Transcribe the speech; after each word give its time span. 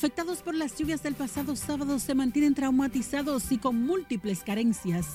Afectados 0.00 0.40
por 0.40 0.54
las 0.54 0.78
lluvias 0.78 1.02
del 1.02 1.14
pasado 1.14 1.54
sábado 1.56 1.98
se 1.98 2.14
mantienen 2.14 2.54
traumatizados 2.54 3.52
y 3.52 3.58
con 3.58 3.84
múltiples 3.84 4.42
carencias. 4.42 5.06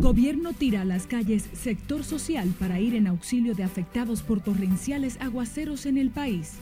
Gobierno 0.00 0.52
tira 0.54 0.80
a 0.80 0.84
las 0.84 1.06
calles 1.06 1.44
sector 1.52 2.02
social 2.02 2.52
para 2.58 2.80
ir 2.80 2.96
en 2.96 3.06
auxilio 3.06 3.54
de 3.54 3.62
afectados 3.62 4.22
por 4.22 4.40
torrenciales 4.40 5.20
aguaceros 5.20 5.86
en 5.86 5.98
el 5.98 6.10
país. 6.10 6.54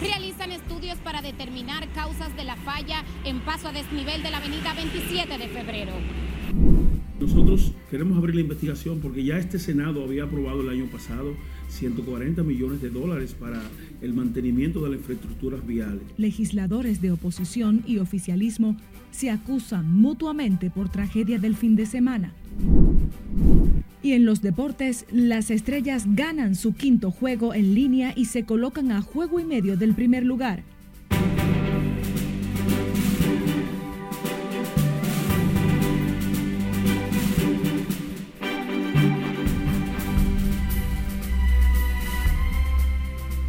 Realizan 0.00 0.52
estudios 0.52 0.98
para 0.98 1.20
determinar 1.20 1.88
causas 1.92 2.36
de 2.36 2.44
la 2.44 2.54
falla 2.54 3.02
en 3.24 3.40
paso 3.40 3.66
a 3.66 3.72
desnivel 3.72 4.22
de 4.22 4.30
la 4.30 4.36
avenida 4.36 4.72
27 4.72 5.36
de 5.36 5.48
febrero. 5.48 5.94
Nosotros 7.18 7.72
queremos 7.90 8.18
abrir 8.18 8.36
la 8.36 8.42
investigación 8.42 9.00
porque 9.00 9.24
ya 9.24 9.36
este 9.36 9.58
Senado 9.58 10.04
había 10.04 10.24
aprobado 10.24 10.60
el 10.60 10.68
año 10.68 10.86
pasado 10.86 11.34
140 11.68 12.42
millones 12.42 12.80
de 12.80 12.90
dólares 12.90 13.34
para 13.38 13.60
el 14.00 14.12
mantenimiento 14.12 14.82
de 14.82 14.90
las 14.90 14.98
infraestructuras 14.98 15.66
viales. 15.66 16.02
Legisladores 16.16 17.00
de 17.00 17.12
oposición 17.12 17.82
y 17.86 17.98
oficialismo 17.98 18.76
se 19.10 19.30
acusan 19.30 19.90
mutuamente 19.92 20.70
por 20.70 20.88
tragedia 20.88 21.38
del 21.38 21.56
fin 21.56 21.76
de 21.76 21.86
semana. 21.86 22.32
Y 24.02 24.12
en 24.12 24.24
los 24.24 24.40
deportes, 24.40 25.06
las 25.10 25.50
estrellas 25.50 26.04
ganan 26.06 26.54
su 26.54 26.74
quinto 26.74 27.10
juego 27.10 27.54
en 27.54 27.74
línea 27.74 28.12
y 28.14 28.26
se 28.26 28.44
colocan 28.44 28.92
a 28.92 29.02
juego 29.02 29.40
y 29.40 29.44
medio 29.44 29.76
del 29.76 29.94
primer 29.94 30.24
lugar. 30.24 30.62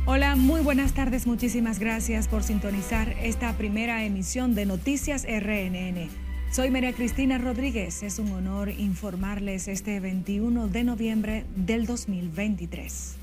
Hola, 0.09 0.37
muy 0.37 0.61
buenas 0.61 0.93
tardes. 0.93 1.27
Muchísimas 1.27 1.79
gracias 1.79 2.29
por 2.29 2.41
sintonizar 2.41 3.09
esta 3.21 3.51
primera 3.57 4.05
emisión 4.05 4.55
de 4.55 4.65
Noticias 4.65 5.25
RNN. 5.25 6.07
Soy 6.49 6.71
María 6.71 6.93
Cristina 6.93 7.37
Rodríguez. 7.37 8.03
Es 8.03 8.17
un 8.17 8.31
honor 8.31 8.69
informarles 8.69 9.67
este 9.67 9.99
21 9.99 10.69
de 10.69 10.85
noviembre 10.85 11.45
del 11.57 11.85
2023. 11.85 13.16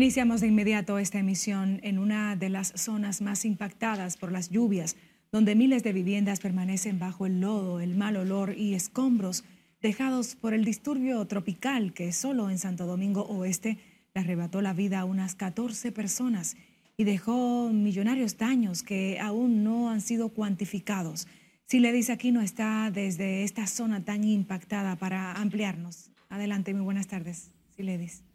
Iniciamos 0.00 0.40
de 0.40 0.46
inmediato 0.46 0.98
esta 0.98 1.18
emisión 1.18 1.78
en 1.82 1.98
una 1.98 2.34
de 2.34 2.48
las 2.48 2.72
zonas 2.74 3.20
más 3.20 3.44
impactadas 3.44 4.16
por 4.16 4.32
las 4.32 4.48
lluvias, 4.48 4.96
donde 5.30 5.54
miles 5.54 5.82
de 5.82 5.92
viviendas 5.92 6.40
permanecen 6.40 6.98
bajo 6.98 7.26
el 7.26 7.42
lodo, 7.42 7.80
el 7.80 7.94
mal 7.96 8.16
olor 8.16 8.54
y 8.56 8.72
escombros 8.72 9.44
dejados 9.82 10.36
por 10.36 10.54
el 10.54 10.64
disturbio 10.64 11.22
tropical 11.26 11.92
que 11.92 12.12
solo 12.12 12.48
en 12.48 12.56
Santo 12.56 12.86
Domingo 12.86 13.26
Oeste 13.26 13.76
le 14.14 14.22
arrebató 14.22 14.62
la 14.62 14.72
vida 14.72 15.00
a 15.00 15.04
unas 15.04 15.34
14 15.34 15.92
personas 15.92 16.56
y 16.96 17.04
dejó 17.04 17.68
millonarios 17.68 18.38
daños 18.38 18.82
que 18.82 19.20
aún 19.20 19.64
no 19.64 19.90
han 19.90 20.00
sido 20.00 20.30
cuantificados. 20.30 21.28
Si 21.66 21.78
le 21.78 21.92
dice 21.92 22.12
aquí 22.12 22.32
no 22.32 22.40
está 22.40 22.90
desde 22.90 23.44
esta 23.44 23.66
zona 23.66 24.02
tan 24.02 24.24
impactada 24.24 24.96
para 24.96 25.34
ampliarnos. 25.34 26.10
Adelante, 26.30 26.72
muy 26.72 26.84
buenas 26.84 27.06
tardes. 27.06 27.50
Si 27.76 27.82
le 27.82 27.98
dice. 27.98 28.29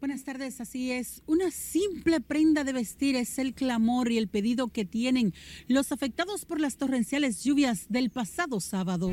Buenas 0.00 0.24
tardes, 0.24 0.62
así 0.62 0.90
es. 0.92 1.22
Una 1.26 1.50
simple 1.50 2.22
prenda 2.22 2.64
de 2.64 2.72
vestir 2.72 3.16
es 3.16 3.38
el 3.38 3.52
clamor 3.52 4.10
y 4.10 4.16
el 4.16 4.28
pedido 4.28 4.68
que 4.68 4.86
tienen 4.86 5.34
los 5.68 5.92
afectados 5.92 6.46
por 6.46 6.58
las 6.58 6.78
torrenciales 6.78 7.44
lluvias 7.44 7.84
del 7.90 8.08
pasado 8.08 8.60
sábado. 8.60 9.10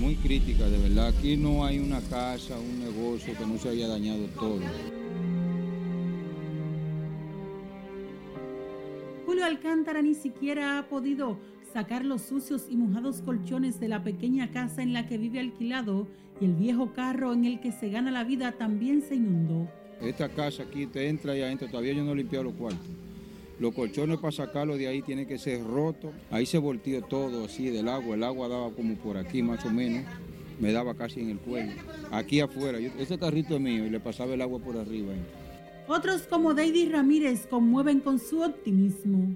Muy 0.00 0.16
crítica, 0.16 0.70
de 0.70 0.78
verdad. 0.78 1.08
Aquí 1.08 1.36
no 1.36 1.66
hay 1.66 1.78
una 1.78 2.00
casa, 2.00 2.58
un 2.58 2.78
negocio 2.78 3.36
que 3.36 3.44
no 3.44 3.58
se 3.58 3.68
haya 3.68 3.86
dañado 3.86 4.26
todo. 4.28 4.62
Julio 9.26 9.44
Alcántara 9.44 10.00
ni 10.00 10.14
siquiera 10.14 10.78
ha 10.78 10.88
podido 10.88 11.38
sacar 11.72 12.04
los 12.04 12.22
sucios 12.22 12.66
y 12.68 12.76
mojados 12.76 13.22
colchones 13.22 13.80
de 13.80 13.88
la 13.88 14.02
pequeña 14.02 14.50
casa 14.50 14.82
en 14.82 14.92
la 14.92 15.06
que 15.06 15.18
vive 15.18 15.40
alquilado 15.40 16.06
y 16.40 16.46
el 16.46 16.54
viejo 16.54 16.92
carro 16.92 17.32
en 17.32 17.44
el 17.44 17.60
que 17.60 17.72
se 17.72 17.90
gana 17.90 18.10
la 18.10 18.24
vida 18.24 18.52
también 18.52 19.02
se 19.02 19.16
inundó. 19.16 19.68
Esta 20.00 20.28
casa 20.28 20.62
aquí 20.62 20.86
te 20.86 21.08
entra 21.08 21.36
y 21.36 21.42
adentro, 21.42 21.68
todavía 21.68 21.92
yo 21.92 22.02
no 22.02 22.12
he 22.12 22.16
limpiado 22.16 22.44
los 22.44 22.54
cuartos. 22.54 22.86
Los 23.58 23.74
colchones 23.74 24.18
para 24.18 24.32
sacarlo 24.32 24.78
de 24.78 24.88
ahí 24.88 25.02
tienen 25.02 25.26
que 25.26 25.36
ser 25.36 25.62
rotos. 25.62 26.12
Ahí 26.30 26.46
se 26.46 26.56
volteó 26.56 27.02
todo 27.02 27.44
así 27.44 27.68
del 27.68 27.88
agua. 27.88 28.14
El 28.14 28.24
agua 28.24 28.48
daba 28.48 28.70
como 28.70 28.96
por 28.96 29.18
aquí 29.18 29.42
más 29.42 29.62
o 29.66 29.70
menos. 29.70 30.04
Me 30.58 30.72
daba 30.72 30.94
casi 30.94 31.20
en 31.20 31.28
el 31.28 31.38
cuello. 31.38 31.72
Aquí 32.10 32.40
afuera, 32.40 32.78
ese 32.78 33.18
carrito 33.18 33.56
es 33.56 33.60
mío 33.60 33.84
y 33.84 33.90
le 33.90 34.00
pasaba 34.00 34.32
el 34.32 34.40
agua 34.40 34.60
por 34.60 34.78
arriba. 34.78 35.12
Otros 35.88 36.22
como 36.22 36.54
David 36.54 36.92
Ramírez 36.92 37.46
conmueven 37.46 38.00
con 38.00 38.18
su 38.18 38.42
optimismo. 38.42 39.34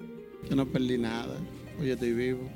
Yo 0.48 0.56
no 0.56 0.64
perdí 0.64 0.96
nada. 0.96 1.36
Hoy 1.80 1.90
estoy 1.90 2.12
vivo. 2.12 2.48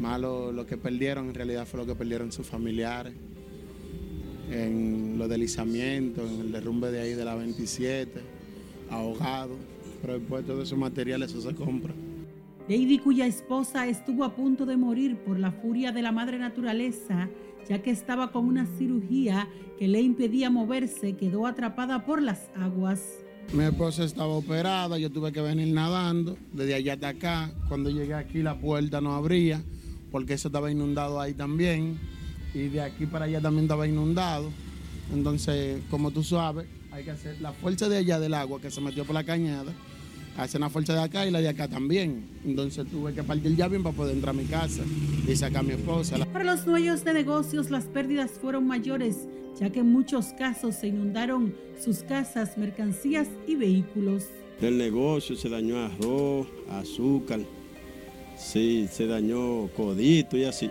Malo 0.00 0.52
lo 0.52 0.64
que 0.64 0.76
perdieron 0.76 1.28
en 1.28 1.34
realidad 1.34 1.66
fue 1.66 1.80
lo 1.80 1.86
que 1.86 1.94
perdieron 1.94 2.30
sus 2.30 2.46
familiares. 2.46 3.12
En 4.50 5.16
los 5.18 5.28
deslizamientos, 5.28 6.30
en 6.30 6.40
el 6.40 6.52
derrumbe 6.52 6.90
de 6.90 7.00
ahí 7.00 7.14
de 7.14 7.24
la 7.24 7.34
27, 7.34 8.20
ahogado. 8.90 9.56
Pero 10.00 10.18
después 10.18 10.46
todos 10.46 10.68
esos 10.68 10.78
materiales 10.78 11.30
eso 11.32 11.40
se 11.40 11.54
compra. 11.54 11.92
Lady, 12.68 12.98
cuya 12.98 13.26
esposa 13.26 13.88
estuvo 13.88 14.22
a 14.22 14.34
punto 14.36 14.64
de 14.64 14.76
morir 14.76 15.16
por 15.16 15.38
la 15.38 15.50
furia 15.50 15.90
de 15.90 16.02
la 16.02 16.12
madre 16.12 16.38
naturaleza, 16.38 17.28
ya 17.68 17.82
que 17.82 17.90
estaba 17.90 18.30
con 18.30 18.46
una 18.46 18.66
cirugía 18.78 19.48
que 19.78 19.88
le 19.88 20.00
impedía 20.00 20.50
moverse, 20.50 21.16
quedó 21.16 21.46
atrapada 21.46 22.06
por 22.06 22.22
las 22.22 22.48
aguas. 22.54 23.02
Mi 23.52 23.64
esposa 23.64 24.04
estaba 24.04 24.28
operada, 24.28 24.96
yo 24.96 25.10
tuve 25.10 25.32
que 25.32 25.40
venir 25.40 25.74
nadando 25.74 26.38
desde 26.52 26.74
allá 26.74 26.92
hasta 26.92 27.08
acá. 27.08 27.50
Cuando 27.68 27.90
llegué 27.90 28.14
aquí 28.14 28.42
la 28.42 28.60
puerta 28.60 29.00
no 29.00 29.12
abría 29.16 29.60
porque 30.12 30.34
eso 30.34 30.48
estaba 30.48 30.70
inundado 30.70 31.20
ahí 31.20 31.34
también. 31.34 31.98
Y 32.54 32.68
de 32.68 32.80
aquí 32.80 33.06
para 33.06 33.24
allá 33.24 33.40
también 33.40 33.64
estaba 33.64 33.88
inundado. 33.88 34.50
Entonces, 35.12 35.82
como 35.90 36.12
tú 36.12 36.22
sabes, 36.22 36.66
hay 36.92 37.02
que 37.02 37.10
hacer 37.10 37.40
la 37.40 37.52
fuerza 37.52 37.88
de 37.88 37.96
allá 37.96 38.20
del 38.20 38.34
agua 38.34 38.60
que 38.60 38.70
se 38.70 38.80
metió 38.80 39.04
por 39.04 39.14
la 39.14 39.24
cañada. 39.24 39.72
Hacer 40.40 40.60
la 40.60 40.70
fuerza 40.70 40.94
de 40.94 41.02
acá 41.02 41.26
y 41.26 41.30
la 41.30 41.40
de 41.40 41.48
acá 41.48 41.68
también. 41.68 42.24
Entonces 42.44 42.86
tuve 42.86 43.12
que 43.12 43.22
partir 43.22 43.54
ya 43.54 43.68
bien 43.68 43.82
para 43.82 43.94
poder 43.94 44.14
entrar 44.16 44.34
a 44.34 44.38
mi 44.38 44.46
casa 44.46 44.82
y 45.28 45.36
sacar 45.36 45.60
a 45.60 45.62
mi 45.62 45.72
esposa. 45.74 46.16
Para 46.32 46.44
los 46.44 46.64
dueños 46.64 47.04
de 47.04 47.12
negocios 47.12 47.70
las 47.70 47.84
pérdidas 47.84 48.30
fueron 48.40 48.66
mayores 48.66 49.28
ya 49.58 49.70
que 49.70 49.80
en 49.80 49.92
muchos 49.92 50.32
casos 50.38 50.76
se 50.76 50.88
inundaron 50.88 51.54
sus 51.82 51.98
casas, 51.98 52.56
mercancías 52.56 53.28
y 53.46 53.56
vehículos. 53.56 54.24
Del 54.60 54.78
negocio 54.78 55.36
se 55.36 55.48
dañó 55.48 55.78
arroz, 55.78 56.46
azúcar, 56.70 57.40
sí, 58.38 58.88
se 58.90 59.06
dañó 59.06 59.68
codito 59.76 60.36
y 60.36 60.44
así. 60.44 60.70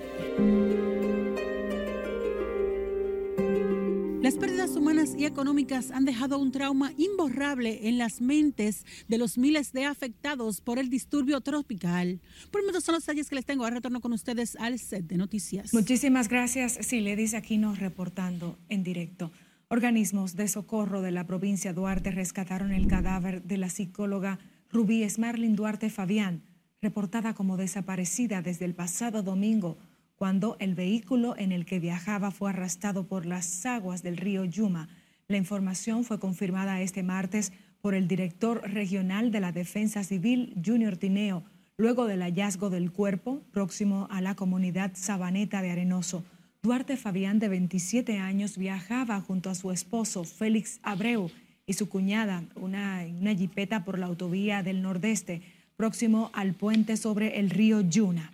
Y 5.20 5.26
económicas 5.26 5.92
han 5.92 6.06
dejado 6.06 6.40
un 6.40 6.52
trauma 6.54 6.94
imborrable 6.98 7.90
en 7.90 7.98
las 7.98 8.22
mentes 8.22 8.86
de 9.10 9.18
los 9.18 9.38
miles 9.38 9.74
de 9.74 9.84
afectados 9.84 10.62
por 10.62 10.80
el 10.80 10.90
disturbio 10.90 11.42
tropical. 11.42 12.22
Por 12.52 12.64
lo 12.64 12.80
son 12.80 12.96
los 12.96 13.04
detalles 13.04 13.28
que 13.28 13.36
les 13.36 13.46
tengo. 13.46 13.66
Ahora 13.66 13.78
retorno 13.78 14.00
con 14.00 14.14
ustedes 14.14 14.56
al 14.56 14.80
set 14.80 15.06
de 15.08 15.18
noticias. 15.18 15.74
Muchísimas 15.74 16.30
gracias. 16.30 16.78
Sí, 16.82 17.02
le 17.02 17.18
dice 17.18 17.42
nos 17.58 17.80
reportando 17.80 18.58
en 18.70 18.84
directo. 18.84 19.32
Organismos 19.68 20.38
de 20.38 20.48
socorro 20.48 21.02
de 21.02 21.12
la 21.12 21.28
provincia 21.28 21.74
Duarte 21.74 22.12
rescataron 22.12 22.72
el 22.72 22.88
cadáver 22.88 23.44
de 23.44 23.58
la 23.58 23.70
psicóloga 23.70 24.40
Rubí 24.72 25.04
Esmarlin 25.04 25.56
Duarte 25.56 25.90
Fabián, 25.90 26.44
reportada 26.82 27.34
como 27.34 27.58
desaparecida 27.58 28.42
desde 28.42 28.66
el 28.66 28.74
pasado 28.74 29.22
domingo 29.22 29.78
cuando 30.20 30.58
el 30.60 30.76
vehículo 30.76 31.36
en 31.38 31.54
el 31.54 31.66
que 31.66 31.80
viajaba 31.80 32.30
fue 32.30 32.50
arrastrado 32.50 33.08
por 33.08 33.26
las 33.26 33.66
aguas 33.66 34.04
del 34.04 34.18
río 34.18 34.44
Yuma. 34.44 34.90
La 35.30 35.38
información 35.38 36.06
fue 36.06 36.20
confirmada 36.20 36.82
este 36.82 37.04
martes 37.04 37.54
por 37.82 37.94
el 37.94 38.08
director 38.08 38.68
regional 38.68 39.32
de 39.32 39.40
la 39.40 39.52
Defensa 39.52 40.04
Civil, 40.04 40.56
Junior 40.66 40.98
Tineo, 40.98 41.44
luego 41.78 42.08
del 42.08 42.24
hallazgo 42.24 42.72
del 42.72 42.92
cuerpo 42.92 43.44
próximo 43.52 44.08
a 44.10 44.22
la 44.22 44.34
comunidad 44.34 44.94
Sabaneta 44.96 45.62
de 45.62 45.70
Arenoso. 45.70 46.24
Duarte 46.64 46.98
Fabián, 46.98 47.38
de 47.38 47.48
27 47.48 48.18
años, 48.18 48.58
viajaba 48.58 49.22
junto 49.22 49.52
a 49.52 49.56
su 49.56 49.70
esposo, 49.70 50.24
Félix 50.24 50.80
Abreu, 50.82 51.30
y 51.68 51.74
su 51.74 51.90
cuñada, 51.90 52.44
una, 52.56 53.06
una 53.22 53.36
jipeta 53.36 53.86
por 53.86 54.00
la 54.00 54.08
autovía 54.08 54.64
del 54.64 54.82
Nordeste, 54.82 55.44
próximo 55.78 56.32
al 56.34 56.56
puente 56.56 56.98
sobre 56.98 57.40
el 57.40 57.52
río 57.52 57.82
Yuna. 57.82 58.32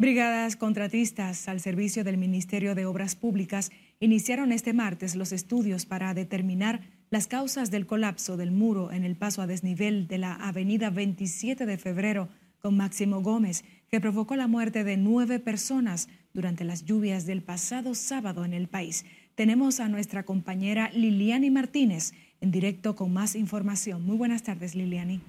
Brigadas 0.00 0.54
contratistas 0.54 1.48
al 1.48 1.58
servicio 1.58 2.04
del 2.04 2.18
Ministerio 2.18 2.76
de 2.76 2.86
Obras 2.86 3.16
Públicas 3.16 3.72
iniciaron 3.98 4.52
este 4.52 4.72
martes 4.72 5.16
los 5.16 5.32
estudios 5.32 5.86
para 5.86 6.14
determinar 6.14 6.82
las 7.10 7.26
causas 7.26 7.72
del 7.72 7.84
colapso 7.84 8.36
del 8.36 8.52
muro 8.52 8.92
en 8.92 9.02
el 9.02 9.16
paso 9.16 9.42
a 9.42 9.48
desnivel 9.48 10.06
de 10.06 10.18
la 10.18 10.34
avenida 10.34 10.90
27 10.90 11.66
de 11.66 11.78
febrero 11.78 12.28
con 12.60 12.76
Máximo 12.76 13.22
Gómez, 13.22 13.64
que 13.90 14.00
provocó 14.00 14.36
la 14.36 14.46
muerte 14.46 14.84
de 14.84 14.96
nueve 14.96 15.40
personas 15.40 16.08
durante 16.32 16.62
las 16.62 16.84
lluvias 16.84 17.26
del 17.26 17.42
pasado 17.42 17.96
sábado 17.96 18.44
en 18.44 18.54
el 18.54 18.68
país. 18.68 19.04
Tenemos 19.34 19.80
a 19.80 19.88
nuestra 19.88 20.22
compañera 20.22 20.92
Liliani 20.94 21.50
Martínez 21.50 22.12
en 22.40 22.52
directo 22.52 22.94
con 22.94 23.12
más 23.12 23.34
información. 23.34 24.06
Muy 24.06 24.16
buenas 24.16 24.44
tardes, 24.44 24.76
Liliani. 24.76 25.20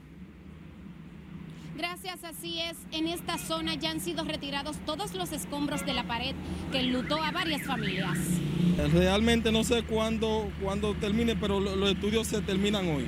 Gracias, 1.80 2.26
así 2.26 2.60
es. 2.60 2.76
En 2.92 3.08
esta 3.08 3.38
zona 3.38 3.74
ya 3.76 3.92
han 3.92 4.02
sido 4.02 4.26
retirados 4.26 4.76
todos 4.86 5.14
los 5.14 5.31
escombros 5.31 5.86
de 5.86 5.94
la 5.94 6.04
pared 6.04 6.36
que 6.74 6.81
enlutó 6.81 7.24
a 7.24 7.31
varias 7.31 7.62
familias. 7.62 8.18
Realmente 8.92 9.50
no 9.50 9.64
sé 9.64 9.84
cuándo, 9.84 10.52
cuándo 10.62 10.94
termine, 10.96 11.38
pero 11.38 11.62
los 11.62 11.90
estudios 11.90 12.28
se 12.28 12.42
terminan 12.42 12.86
hoy. 12.86 13.08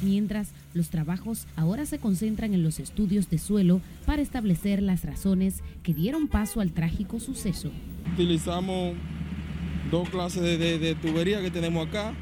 Mientras, 0.00 0.52
los 0.74 0.90
trabajos 0.90 1.48
ahora 1.56 1.86
se 1.86 1.98
concentran 1.98 2.54
en 2.54 2.62
los 2.62 2.78
estudios 2.78 3.28
de 3.30 3.38
suelo 3.38 3.80
para 4.06 4.22
establecer 4.22 4.80
las 4.80 5.04
razones 5.04 5.60
que 5.82 5.92
dieron 5.92 6.28
paso 6.28 6.60
al 6.60 6.70
trágico 6.70 7.18
suceso. 7.18 7.72
Utilizamos 8.12 8.94
dos 9.90 10.08
clases 10.08 10.42
de, 10.42 10.78
de 10.78 10.94
tubería 10.94 11.42
que 11.42 11.50
tenemos 11.50 11.88
acá. 11.88 12.14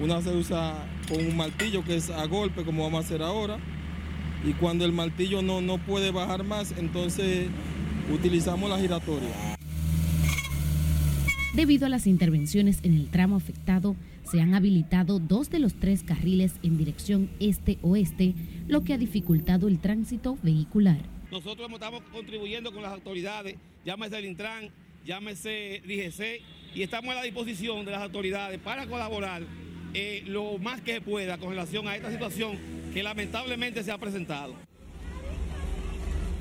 Una 0.00 0.22
se 0.22 0.30
usa 0.36 0.86
con 1.06 1.24
un 1.24 1.36
martillo 1.36 1.84
que 1.84 1.96
es 1.96 2.10
a 2.10 2.26
golpe 2.26 2.64
como 2.64 2.84
vamos 2.84 3.04
a 3.04 3.06
hacer 3.06 3.22
ahora. 3.22 3.58
Y 4.44 4.52
cuando 4.52 4.84
el 4.84 4.92
martillo 4.92 5.42
no, 5.42 5.60
no 5.60 5.78
puede 5.78 6.10
bajar 6.10 6.44
más, 6.44 6.72
entonces 6.78 7.48
utilizamos 8.12 8.68
la 8.70 8.78
giratoria. 8.78 9.28
Debido 11.54 11.86
a 11.86 11.88
las 11.88 12.06
intervenciones 12.06 12.80
en 12.82 12.94
el 12.94 13.08
tramo 13.08 13.36
afectado, 13.36 13.96
se 14.30 14.40
han 14.40 14.54
habilitado 14.54 15.18
dos 15.18 15.48
de 15.50 15.58
los 15.58 15.74
tres 15.74 16.02
carriles 16.02 16.54
en 16.62 16.76
dirección 16.76 17.30
este-oeste, 17.40 18.34
lo 18.66 18.84
que 18.84 18.92
ha 18.92 18.98
dificultado 18.98 19.68
el 19.68 19.78
tránsito 19.78 20.36
vehicular. 20.42 20.98
Nosotros 21.30 21.70
estamos 21.72 22.02
contribuyendo 22.12 22.72
con 22.72 22.82
las 22.82 22.92
autoridades, 22.92 23.56
llámese 23.84 24.18
el 24.18 24.26
Intran, 24.26 24.70
llámese 25.04 25.82
DGC, 25.86 26.42
y 26.74 26.82
estamos 26.82 27.12
a 27.12 27.14
la 27.14 27.22
disposición 27.22 27.84
de 27.86 27.92
las 27.92 28.02
autoridades 28.02 28.58
para 28.60 28.86
colaborar 28.86 29.42
eh, 29.98 30.22
lo 30.26 30.58
más 30.58 30.82
que 30.82 31.00
pueda 31.00 31.38
con 31.38 31.48
relación 31.48 31.88
a 31.88 31.96
esta 31.96 32.10
situación 32.10 32.58
que 32.92 33.02
lamentablemente 33.02 33.82
se 33.82 33.90
ha 33.90 33.96
presentado. 33.96 34.54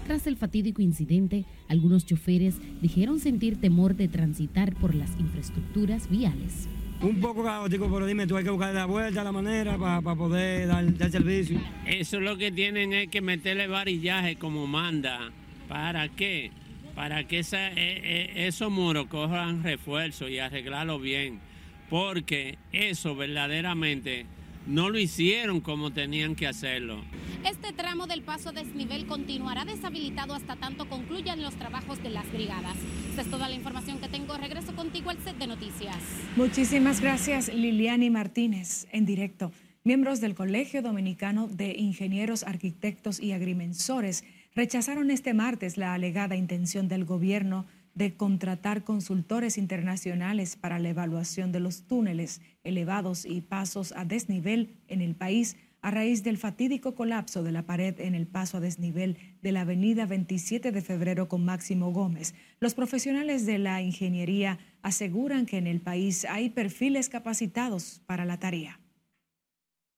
Tras 0.06 0.28
el 0.28 0.36
fatídico 0.36 0.82
incidente, 0.82 1.46
algunos 1.70 2.06
choferes 2.06 2.56
dijeron 2.82 3.22
sentir 3.22 3.62
temor 3.62 3.96
de 3.96 4.10
transitar 4.10 4.76
por 4.76 4.94
las 4.94 5.10
infraestructuras 5.18 6.10
viales. 6.10 6.68
Un 7.02 7.22
poco 7.22 7.46
caótico, 7.46 7.90
pero 7.90 8.06
dime, 8.06 8.28
tú 8.28 8.36
hay 8.36 8.44
que 8.44 8.50
buscar 8.50 8.74
la 8.74 8.88
vuelta, 8.88 9.24
la 9.24 9.32
manera 9.32 9.78
para 9.78 10.02
poder 10.02 10.68
dar, 10.68 11.10
servicio. 11.10 11.58
Eso 11.86 12.20
lo 12.20 12.38
que 12.38 12.52
tienen 12.52 12.92
es 12.92 13.08
que 13.08 13.22
meterle 13.22 13.68
varillaje 13.68 14.36
como 14.36 14.68
manda. 14.68 15.32
¿Para 15.70 16.10
qué? 16.10 16.52
Para 16.94 17.26
que 17.26 17.40
esa, 17.40 17.70
eh, 17.70 17.76
eh, 17.78 18.48
esos 18.48 18.70
muros 18.70 19.08
cojan 19.08 19.64
refuerzo 19.64 20.28
y 20.28 20.40
arreglarlo 20.40 21.00
bien 21.00 21.40
porque 21.90 22.58
eso 22.72 23.16
verdaderamente 23.16 24.26
no 24.68 24.90
lo 24.90 24.98
hicieron 24.98 25.62
como 25.62 25.92
tenían 25.92 26.36
que 26.36 26.48
hacerlo. 26.48 27.04
Este 27.44 27.74
tramo 27.74 28.08
del 28.08 28.24
paso 28.24 28.50
a 28.50 28.52
desnivel 28.52 29.06
continuará 29.06 29.66
deshabilitado 29.66 30.34
hasta 30.34 30.56
tanto 30.56 30.90
concluyan 30.90 31.42
los 31.42 31.54
trabajos 31.56 32.02
de 32.02 32.10
las 32.10 32.32
brigadas. 32.32 32.76
Esta 33.10 33.22
es 33.22 33.30
toda 33.30 33.48
la 33.48 33.56
información 33.56 34.00
que 34.00 34.08
tengo. 34.08 34.36
Regreso 34.38 34.76
contigo 34.76 35.12
al 35.12 35.20
set 35.20 35.38
de 35.38 35.48
noticias. 35.48 35.98
Muchísimas 36.36 37.02
gracias, 37.02 37.54
Liliani 37.54 38.10
Martínez, 38.10 38.88
en 38.92 39.06
directo. 39.06 39.52
Miembros 39.84 40.20
del 40.20 40.34
Colegio 40.34 40.82
Dominicano 40.82 41.48
de 41.48 41.76
Ingenieros, 41.78 42.44
Arquitectos 42.44 43.20
y 43.20 43.34
Agrimensores 43.34 44.24
rechazaron 44.56 45.12
este 45.12 45.36
martes 45.36 45.78
la 45.78 45.94
alegada 45.94 46.36
intención 46.36 46.88
del 46.88 47.06
gobierno 47.06 47.68
de 47.96 48.16
contratar 48.16 48.84
consultores 48.84 49.58
internacionales 49.58 50.58
para 50.58 50.80
la 50.80 50.90
evaluación 50.90 51.52
de 51.52 51.62
los 51.62 51.88
túneles 51.88 52.42
elevados 52.64 53.26
y 53.26 53.42
pasos 53.42 53.94
a 53.94 54.06
desnivel 54.06 54.76
en 54.88 55.02
el 55.02 55.16
país 55.16 55.58
a 55.86 55.92
raíz 55.92 56.24
del 56.24 56.40
fatídico 56.40 56.96
colapso 56.96 57.44
de 57.44 57.52
la 57.52 57.62
pared 57.68 58.00
en 58.00 58.16
el 58.16 58.26
paso 58.26 58.58
a 58.58 58.60
desnivel 58.60 59.18
de 59.44 59.52
la 59.52 59.62
avenida 59.62 60.08
27 60.08 60.72
de 60.72 60.82
febrero 60.82 61.28
con 61.28 61.46
Máximo 61.46 61.92
Gómez. 61.92 62.34
Los 62.60 62.74
profesionales 62.74 63.46
de 63.46 63.60
la 63.60 63.84
ingeniería 63.84 64.58
aseguran 64.82 65.46
que 65.46 65.58
en 65.58 65.68
el 65.68 65.82
país 65.82 66.26
hay 66.26 66.50
perfiles 66.50 67.08
capacitados 67.08 68.02
para 68.08 68.26
la 68.26 68.40
tarea. 68.40 68.80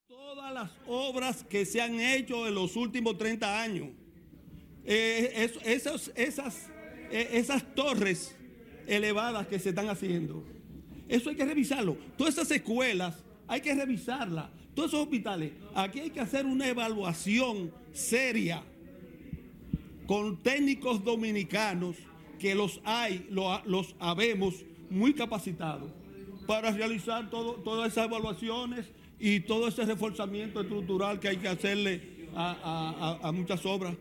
Todas 0.08 0.54
las 0.54 0.72
obras 0.88 1.46
que 1.46 1.66
se 1.66 1.82
han 1.82 2.02
hecho 2.02 2.46
en 2.48 2.56
los 2.56 2.76
últimos 2.76 3.18
30 3.18 3.62
años, 3.62 3.88
eh, 4.84 5.50
esas 5.64 6.70
esas 7.12 7.76
torres 7.76 8.36
elevadas 8.88 9.48
que 9.48 9.60
se 9.60 9.70
están 9.70 9.90
haciendo. 9.90 10.44
Eso 11.08 11.30
hay 11.30 11.36
que 11.36 11.46
revisarlo. 11.46 11.98
Todas 12.18 12.36
esas 12.36 12.52
escuelas 12.52 13.24
hay 13.48 13.62
que 13.62 13.74
revisarlas. 13.74 14.50
Todos 14.74 14.90
esos 14.90 15.04
hospitales. 15.04 15.54
Aquí 15.74 16.00
hay 16.00 16.10
que 16.10 16.20
hacer 16.20 16.46
una 16.46 16.68
evaluación 16.68 17.72
seria 17.94 18.64
con 20.06 20.38
técnicos 20.38 21.04
dominicanos 21.04 21.96
que 22.40 22.56
los 22.56 22.80
hay, 22.86 23.28
los, 23.30 23.96
habemos 24.00 24.64
muy 24.90 25.14
capacitados 25.14 25.92
para 26.46 26.72
realizar 26.72 27.30
todas 27.30 27.92
esas 27.92 28.06
evaluaciones 28.06 28.86
y 29.20 29.42
todo 29.42 29.68
ese 29.68 29.84
reforzamiento 29.86 30.62
estructural 30.62 31.20
que 31.20 31.30
hay 31.30 31.38
que 31.38 31.48
hacerle 31.48 32.28
a 32.36 33.32
muchas 33.34 33.66
obras. 33.66 33.96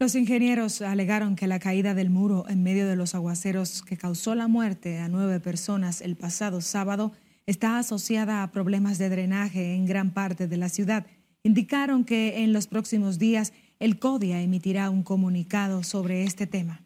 Los 0.00 0.16
ingenieros 0.16 0.82
alegaron 0.82 1.36
que 1.36 1.46
la 1.46 1.60
caída 1.60 1.94
del 1.94 2.10
muro 2.10 2.46
en 2.48 2.62
medio 2.62 2.88
de 2.88 2.96
los 2.96 3.14
aguaceros 3.14 3.82
que 3.82 3.96
causó 3.96 4.34
la 4.34 4.48
muerte 4.48 4.98
a 4.98 5.08
nueve 5.08 5.38
personas 5.38 6.00
el 6.00 6.16
pasado 6.16 6.60
sábado 6.60 7.12
está 7.46 7.78
asociada 7.78 8.42
a 8.42 8.50
problemas 8.50 8.98
de 8.98 9.08
drenaje 9.08 9.74
en 9.74 9.86
gran 9.86 10.12
parte 10.12 10.48
de 10.48 10.56
la 10.56 10.68
ciudad. 10.68 11.06
Indicaron 11.44 12.04
que 12.04 12.42
en 12.42 12.52
los 12.52 12.66
próximos 12.66 13.18
días 13.18 13.52
el 13.78 13.98
CODIA 13.98 14.40
emitirá 14.40 14.90
un 14.90 15.04
comunicado 15.04 15.84
sobre 15.84 16.24
este 16.24 16.46
tema. 16.46 16.82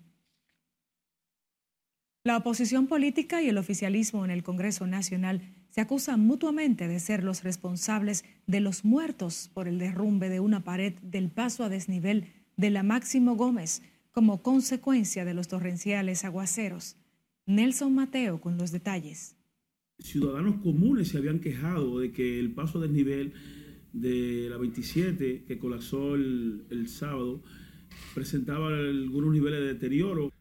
La 2.25 2.37
oposición 2.37 2.89
política 2.89 3.41
y 3.41 3.49
el 3.49 3.57
oficialismo 3.57 4.25
en 4.25 4.31
el 4.31 4.43
Congreso 4.43 4.87
Nacional 4.87 5.41
se 5.71 5.81
acusan 5.81 6.21
mutuamente 6.21 6.89
de 6.89 7.01
ser 7.01 7.25
los 7.25 7.43
responsables 7.43 8.25
de 8.47 8.61
los 8.61 8.85
muertos 8.85 9.51
por 9.55 9.67
el 9.67 9.79
derrumbe 9.79 10.29
de 10.29 10.41
una 10.41 10.63
pared 10.63 10.95
del 11.01 11.31
paso 11.31 11.65
a 11.65 11.69
desnivel 11.69 12.33
de 12.59 12.71
la 12.71 12.83
Máximo 12.83 13.37
Gómez 13.37 13.83
como 14.13 14.43
consecuencia 14.43 15.25
de 15.25 15.33
los 15.33 15.49
torrenciales 15.49 16.25
aguaceros. 16.25 16.97
Nelson 17.47 17.95
Mateo 17.95 18.41
con 18.41 18.59
los 18.59 18.73
detalles. 18.73 19.37
Ciudadanos 20.01 20.57
comunes 20.57 21.09
se 21.09 21.19
habían 21.19 21.39
quejado 21.39 22.01
de 22.01 22.13
que 22.13 22.39
el 22.39 22.53
paso 22.53 22.81
del 22.81 22.93
nivel 22.93 23.33
de 23.93 24.49
la 24.51 24.59
27 24.59 25.45
que 25.47 25.59
colapsó 25.59 26.17
el, 26.17 26.67
el 26.71 26.89
sábado 26.89 27.43
presentaba 28.15 28.69
algunos 28.69 29.33
niveles 29.33 29.61
de 29.61 29.67
deterioro. 29.67 30.33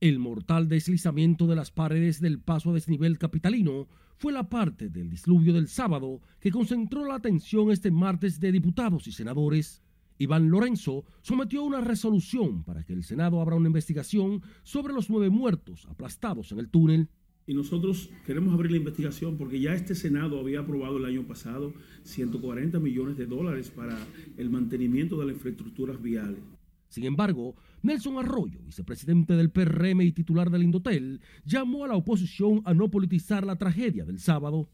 El 0.00 0.18
mortal 0.18 0.68
deslizamiento 0.68 1.46
de 1.46 1.56
las 1.56 1.70
paredes 1.70 2.20
del 2.20 2.40
paso 2.40 2.70
a 2.70 2.74
desnivel 2.74 3.18
capitalino 3.18 3.88
fue 4.16 4.32
la 4.32 4.48
parte 4.48 4.88
del 4.88 5.10
disluvio 5.10 5.52
del 5.52 5.68
sábado 5.68 6.22
que 6.40 6.50
concentró 6.50 7.04
la 7.04 7.16
atención 7.16 7.70
este 7.70 7.90
martes 7.90 8.40
de 8.40 8.52
diputados 8.52 9.06
y 9.06 9.12
senadores. 9.12 9.82
Iván 10.18 10.50
Lorenzo 10.50 11.04
sometió 11.22 11.62
una 11.62 11.80
resolución 11.80 12.64
para 12.64 12.84
que 12.84 12.92
el 12.92 13.04
Senado 13.04 13.40
abra 13.40 13.56
una 13.56 13.68
investigación 13.68 14.42
sobre 14.64 14.92
los 14.92 15.08
nueve 15.08 15.30
muertos 15.30 15.86
aplastados 15.86 16.52
en 16.52 16.58
el 16.58 16.68
túnel. 16.68 17.08
Y 17.46 17.54
nosotros 17.54 18.10
queremos 18.26 18.52
abrir 18.52 18.72
la 18.72 18.76
investigación 18.76 19.38
porque 19.38 19.60
ya 19.60 19.72
este 19.72 19.94
Senado 19.94 20.38
había 20.38 20.60
aprobado 20.60 20.98
el 20.98 21.04
año 21.06 21.22
pasado 21.22 21.72
140 22.02 22.78
millones 22.78 23.16
de 23.16 23.26
dólares 23.26 23.70
para 23.70 23.96
el 24.36 24.50
mantenimiento 24.50 25.18
de 25.18 25.26
las 25.26 25.34
infraestructuras 25.36 26.02
viales. 26.02 26.40
Sin 26.88 27.04
embargo, 27.04 27.54
Nelson 27.82 28.18
Arroyo, 28.18 28.60
vicepresidente 28.64 29.34
del 29.34 29.50
PRM 29.50 30.00
y 30.02 30.12
titular 30.12 30.50
del 30.50 30.62
Indotel, 30.62 31.20
llamó 31.44 31.84
a 31.84 31.88
la 31.88 31.96
oposición 31.96 32.62
a 32.64 32.74
no 32.74 32.90
politizar 32.90 33.46
la 33.46 33.56
tragedia 33.56 34.04
del 34.04 34.18
sábado. 34.18 34.68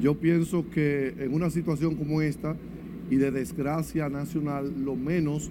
Yo 0.00 0.18
pienso 0.18 0.68
que 0.70 1.08
en 1.18 1.32
una 1.32 1.50
situación 1.50 1.96
como 1.96 2.22
esta, 2.22 2.56
y 3.10 3.16
de 3.16 3.30
desgracia 3.30 4.08
nacional, 4.08 4.72
lo 4.84 4.96
menos 4.96 5.50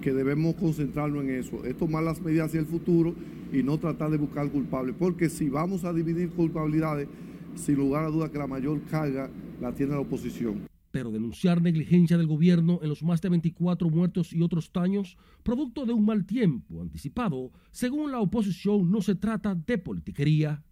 que 0.00 0.12
debemos 0.12 0.54
concentrarnos 0.54 1.24
en 1.24 1.30
eso, 1.30 1.64
es 1.64 1.76
tomar 1.76 2.02
las 2.02 2.20
medidas 2.20 2.48
hacia 2.48 2.60
el 2.60 2.66
futuro 2.66 3.14
y 3.52 3.62
no 3.62 3.78
tratar 3.78 4.10
de 4.10 4.18
buscar 4.18 4.50
culpables, 4.50 4.94
porque 4.98 5.28
si 5.28 5.48
vamos 5.48 5.84
a 5.84 5.92
dividir 5.92 6.30
culpabilidades, 6.30 7.08
sin 7.54 7.76
lugar 7.76 8.04
a 8.04 8.08
duda 8.08 8.30
que 8.30 8.38
la 8.38 8.46
mayor 8.46 8.80
carga 8.82 9.28
la 9.60 9.72
tiene 9.72 9.92
la 9.92 10.00
oposición. 10.00 10.68
pero 10.92 11.12
denunciar 11.12 11.62
negligencia 11.62 12.18
del 12.18 12.26
gobierno 12.26 12.80
en 12.82 12.88
los 12.88 13.04
más 13.04 13.20
de 13.20 13.28
24 13.28 13.88
muertos 13.90 14.32
y 14.32 14.42
otros 14.42 14.72
daños, 14.72 15.16
producto 15.44 15.86
de 15.86 15.92
un 15.92 16.04
mal 16.04 16.26
tiempo 16.26 16.82
anticipado, 16.82 17.52
según 17.70 18.10
la 18.10 18.18
oposición, 18.18 18.90
no 18.90 19.00
se 19.00 19.14
trata 19.14 19.54
de 19.54 19.78
politiquería. 19.78 20.64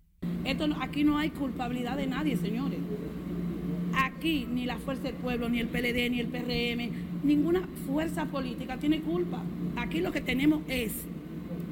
Esto 0.44 0.66
aquí 0.80 1.04
no 1.04 1.16
hay 1.18 1.30
culpabilidad 1.30 1.96
de 1.96 2.08
nadie, 2.08 2.36
señores. 2.36 2.80
Aquí 4.18 4.48
ni 4.50 4.66
la 4.66 4.78
Fuerza 4.78 5.04
del 5.04 5.14
Pueblo, 5.14 5.48
ni 5.48 5.60
el 5.60 5.68
PLD, 5.68 6.10
ni 6.10 6.18
el 6.18 6.26
PRM, 6.26 6.90
ninguna 7.22 7.68
fuerza 7.86 8.24
política 8.24 8.76
tiene 8.76 9.00
culpa. 9.00 9.44
Aquí 9.76 10.00
lo 10.00 10.10
que 10.10 10.20
tenemos 10.20 10.60
es 10.66 10.90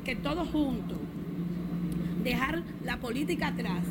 que 0.05 0.15
todos 0.15 0.47
juntos 0.51 0.97
dejar 2.23 2.63
la 2.85 2.99
política 2.99 3.49
atrás 3.49 3.83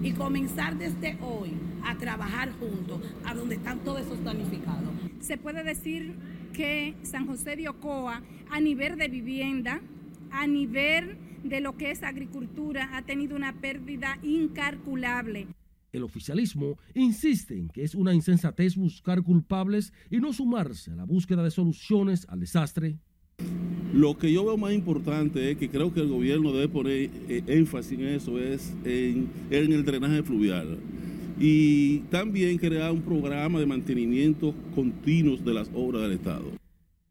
y 0.00 0.12
comenzar 0.12 0.78
desde 0.78 1.18
hoy 1.22 1.54
a 1.84 1.96
trabajar 1.96 2.52
juntos 2.60 3.00
a 3.24 3.34
donde 3.34 3.56
están 3.56 3.80
todos 3.80 4.02
esos 4.02 4.22
damnificados. 4.22 4.90
Se 5.18 5.36
puede 5.36 5.64
decir 5.64 6.14
que 6.52 6.94
San 7.02 7.26
José 7.26 7.56
de 7.56 7.68
Ocoa, 7.68 8.22
a 8.48 8.60
nivel 8.60 8.96
de 8.96 9.08
vivienda, 9.08 9.80
a 10.30 10.46
nivel 10.46 11.16
de 11.42 11.60
lo 11.60 11.76
que 11.76 11.90
es 11.90 12.04
agricultura, 12.04 12.90
ha 12.92 13.02
tenido 13.02 13.34
una 13.34 13.54
pérdida 13.54 14.18
incalculable. 14.22 15.48
El 15.94 16.02
oficialismo 16.02 16.76
insiste 16.92 17.56
en 17.56 17.68
que 17.68 17.84
es 17.84 17.94
una 17.94 18.12
insensatez 18.12 18.74
buscar 18.74 19.22
culpables 19.22 19.92
y 20.10 20.16
no 20.16 20.32
sumarse 20.32 20.90
a 20.90 20.96
la 20.96 21.04
búsqueda 21.04 21.44
de 21.44 21.52
soluciones 21.52 22.26
al 22.28 22.40
desastre. 22.40 22.98
Lo 23.92 24.18
que 24.18 24.32
yo 24.32 24.44
veo 24.44 24.56
más 24.56 24.72
importante 24.72 25.52
es 25.52 25.56
que 25.56 25.68
creo 25.68 25.94
que 25.94 26.00
el 26.00 26.08
gobierno 26.08 26.52
debe 26.52 26.66
poner 26.66 27.10
eh, 27.28 27.44
énfasis 27.46 27.96
en 27.96 28.08
eso, 28.08 28.40
es 28.40 28.74
en, 28.84 29.28
el 29.50 29.84
drenaje 29.84 30.24
fluvial 30.24 30.78
y 31.38 31.98
también 32.10 32.58
crear 32.58 32.90
un 32.90 33.02
programa 33.02 33.60
de 33.60 33.66
mantenimiento 33.66 34.52
continuos 34.74 35.44
de 35.44 35.54
las 35.54 35.70
obras 35.74 36.02
del 36.02 36.12
Estado. 36.12 36.63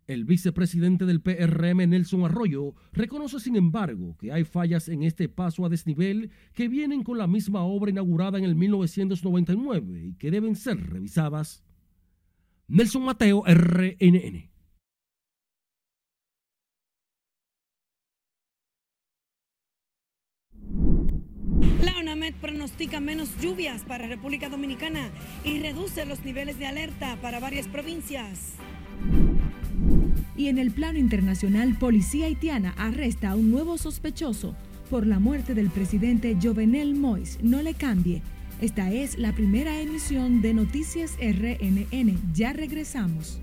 El 0.06 0.26
vicepresidente 0.26 1.06
del 1.06 1.22
PRM, 1.22 1.90
Nelson 1.90 2.26
Arroyo, 2.26 2.76
reconoce 2.92 3.40
sin 3.40 3.56
embargo 3.56 4.18
que 4.18 4.34
hay 4.34 4.44
fallas 4.44 4.90
en 4.90 5.04
este 5.04 5.30
paso 5.30 5.66
a 5.66 5.70
desnivel 5.70 6.30
que 6.54 6.68
vienen 6.68 7.04
con 7.04 7.18
la 7.18 7.28
misma 7.28 7.64
obra 7.64 7.92
inaugurada 7.92 8.38
en 8.38 8.44
el 8.44 8.56
1999 8.56 10.08
y 10.08 10.14
que 10.16 10.30
deben 10.30 10.56
ser 10.56 10.78
revisadas. 10.90 11.64
Nelson 12.68 13.04
Mateo, 13.04 13.44
RNN. 13.46 14.50
La 21.82 22.00
UNAMED 22.02 22.36
pronostica 22.42 23.00
menos 23.00 23.40
lluvias 23.40 23.84
para 23.84 24.08
República 24.08 24.50
Dominicana 24.50 25.12
y 25.46 25.60
reduce 25.60 26.06
los 26.06 26.26
niveles 26.26 26.60
de 26.60 26.68
alerta 26.68 27.18
para 27.22 27.40
varias 27.40 27.70
provincias. 27.70 28.58
Y 30.36 30.48
en 30.48 30.58
el 30.58 30.72
plano 30.72 30.98
internacional, 30.98 31.78
policía 31.78 32.26
haitiana 32.26 32.74
arresta 32.78 33.30
a 33.30 33.36
un 33.36 33.52
nuevo 33.52 33.78
sospechoso 33.78 34.56
por 34.90 35.06
la 35.06 35.20
muerte 35.20 35.54
del 35.54 35.70
presidente 35.70 36.38
Jovenel 36.42 36.96
Mois. 36.96 37.40
No 37.42 37.62
le 37.62 37.74
cambie. 37.74 38.22
Esta 38.62 38.92
es 38.92 39.18
la 39.18 39.34
primera 39.34 39.80
emisión 39.80 40.42
de 40.42 40.54
Noticias 40.54 41.18
RNN. 41.20 42.34
Ya 42.34 42.54
regresamos. 42.54 43.40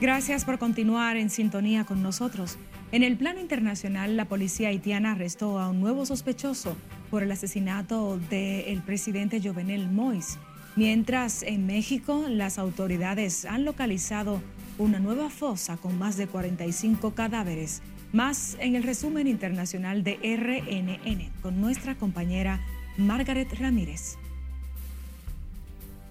Gracias 0.00 0.44
por 0.44 0.58
continuar 0.58 1.16
en 1.16 1.30
sintonía 1.30 1.84
con 1.84 2.02
nosotros. 2.02 2.58
En 2.94 3.02
el 3.02 3.16
plano 3.16 3.40
internacional, 3.40 4.16
la 4.16 4.26
policía 4.26 4.68
haitiana 4.68 5.10
arrestó 5.10 5.58
a 5.58 5.68
un 5.68 5.80
nuevo 5.80 6.06
sospechoso 6.06 6.76
por 7.10 7.24
el 7.24 7.32
asesinato 7.32 8.20
del 8.30 8.82
presidente 8.82 9.40
Jovenel 9.42 9.90
Mois, 9.90 10.38
mientras 10.76 11.42
en 11.42 11.66
México 11.66 12.26
las 12.28 12.56
autoridades 12.56 13.46
han 13.46 13.64
localizado 13.64 14.40
una 14.78 15.00
nueva 15.00 15.28
fosa 15.28 15.76
con 15.76 15.98
más 15.98 16.16
de 16.16 16.28
45 16.28 17.16
cadáveres. 17.16 17.82
Más 18.12 18.56
en 18.60 18.76
el 18.76 18.84
resumen 18.84 19.26
internacional 19.26 20.04
de 20.04 20.12
RNN 20.22 21.32
con 21.42 21.60
nuestra 21.60 21.96
compañera 21.96 22.60
Margaret 22.96 23.52
Ramírez. 23.58 24.18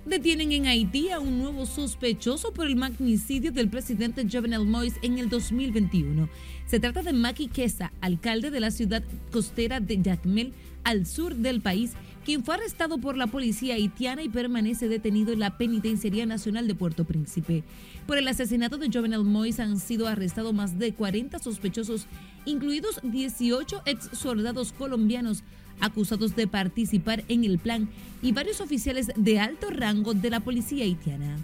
Detienen 0.05 0.51
en 0.51 0.65
Haití 0.65 1.11
a 1.11 1.21
un 1.21 1.39
nuevo 1.39 1.65
sospechoso 1.65 2.51
por 2.51 2.67
el 2.67 2.75
magnicidio 2.75 3.53
del 3.53 3.69
presidente 3.69 4.27
Jovenel 4.29 4.67
Moïse 4.67 4.97
en 5.01 5.17
el 5.17 5.29
2021. 5.29 6.27
Se 6.67 6.81
trata 6.81 7.03
de 7.03 7.13
Maki 7.13 7.47
Kesa, 7.47 7.93
alcalde 8.01 8.51
de 8.51 8.59
la 8.59 8.69
ciudad 8.69 9.01
costera 9.31 9.79
de 9.79 10.01
Jacmel, 10.03 10.51
al 10.83 11.05
sur 11.05 11.35
del 11.35 11.61
país, 11.61 11.93
quien 12.25 12.43
fue 12.43 12.55
arrestado 12.55 12.97
por 12.97 13.15
la 13.15 13.27
policía 13.27 13.75
haitiana 13.75 14.23
y 14.23 14.27
permanece 14.27 14.89
detenido 14.89 15.31
en 15.31 15.39
la 15.39 15.57
Penitenciaría 15.57 16.25
Nacional 16.25 16.67
de 16.67 16.75
Puerto 16.75 17.05
Príncipe. 17.05 17.63
Por 18.05 18.17
el 18.17 18.27
asesinato 18.27 18.77
de 18.77 18.89
Jovenel 18.91 19.21
Moïse 19.21 19.61
han 19.61 19.79
sido 19.79 20.07
arrestados 20.07 20.53
más 20.53 20.77
de 20.77 20.93
40 20.93 21.39
sospechosos, 21.39 22.07
incluidos 22.43 22.99
18 23.03 23.83
ex 23.85 24.09
soldados 24.11 24.73
colombianos 24.73 25.43
acusados 25.79 26.35
de 26.35 26.47
participar 26.47 27.23
en 27.27 27.43
el 27.43 27.59
plan 27.59 27.89
y 28.21 28.31
varios 28.31 28.61
oficiales 28.61 29.11
de 29.15 29.39
alto 29.39 29.69
rango 29.69 30.13
de 30.13 30.29
la 30.29 30.39
policía 30.39 30.85
haitiana. 30.85 31.37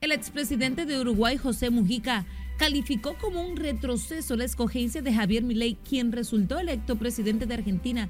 El 0.00 0.12
expresidente 0.12 0.86
de 0.86 1.00
Uruguay, 1.00 1.36
José 1.36 1.70
Mujica, 1.70 2.24
calificó 2.58 3.16
como 3.20 3.46
un 3.46 3.56
retroceso 3.56 4.36
la 4.36 4.44
escogencia 4.44 5.02
de 5.02 5.12
Javier 5.12 5.42
Milei, 5.42 5.76
quien 5.88 6.12
resultó 6.12 6.58
electo 6.58 6.96
presidente 6.96 7.46
de 7.46 7.54
Argentina. 7.54 8.08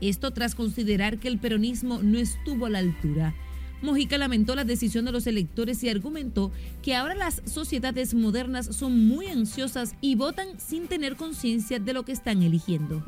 Esto 0.00 0.32
tras 0.32 0.54
considerar 0.54 1.18
que 1.18 1.28
el 1.28 1.38
peronismo 1.38 2.02
no 2.02 2.18
estuvo 2.18 2.66
a 2.66 2.70
la 2.70 2.78
altura. 2.78 3.34
Mujica 3.82 4.18
lamentó 4.18 4.54
la 4.54 4.64
decisión 4.64 5.06
de 5.06 5.12
los 5.12 5.26
electores 5.26 5.82
y 5.82 5.88
argumentó 5.88 6.52
que 6.82 6.94
ahora 6.94 7.14
las 7.14 7.42
sociedades 7.46 8.14
modernas 8.14 8.66
son 8.66 9.06
muy 9.06 9.26
ansiosas 9.26 9.94
y 10.00 10.16
votan 10.16 10.60
sin 10.60 10.86
tener 10.86 11.16
conciencia 11.16 11.78
de 11.78 11.94
lo 11.94 12.04
que 12.04 12.12
están 12.12 12.42
eligiendo. 12.42 13.02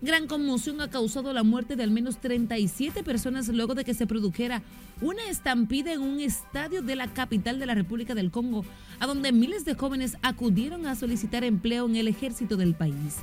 Gran 0.00 0.28
conmoción 0.28 0.80
ha 0.80 0.90
causado 0.90 1.32
la 1.32 1.42
muerte 1.42 1.74
de 1.74 1.82
al 1.82 1.90
menos 1.90 2.20
37 2.20 3.02
personas 3.02 3.48
luego 3.48 3.74
de 3.74 3.84
que 3.84 3.94
se 3.94 4.06
produjera 4.06 4.62
una 5.00 5.28
estampida 5.28 5.92
en 5.92 6.00
un 6.00 6.20
estadio 6.20 6.82
de 6.82 6.94
la 6.94 7.08
capital 7.08 7.58
de 7.58 7.66
la 7.66 7.74
República 7.74 8.14
del 8.14 8.30
Congo, 8.30 8.64
a 9.00 9.08
donde 9.08 9.32
miles 9.32 9.64
de 9.64 9.74
jóvenes 9.74 10.16
acudieron 10.22 10.86
a 10.86 10.94
solicitar 10.94 11.42
empleo 11.42 11.86
en 11.86 11.96
el 11.96 12.06
ejército 12.06 12.56
del 12.56 12.76
país. 12.76 13.16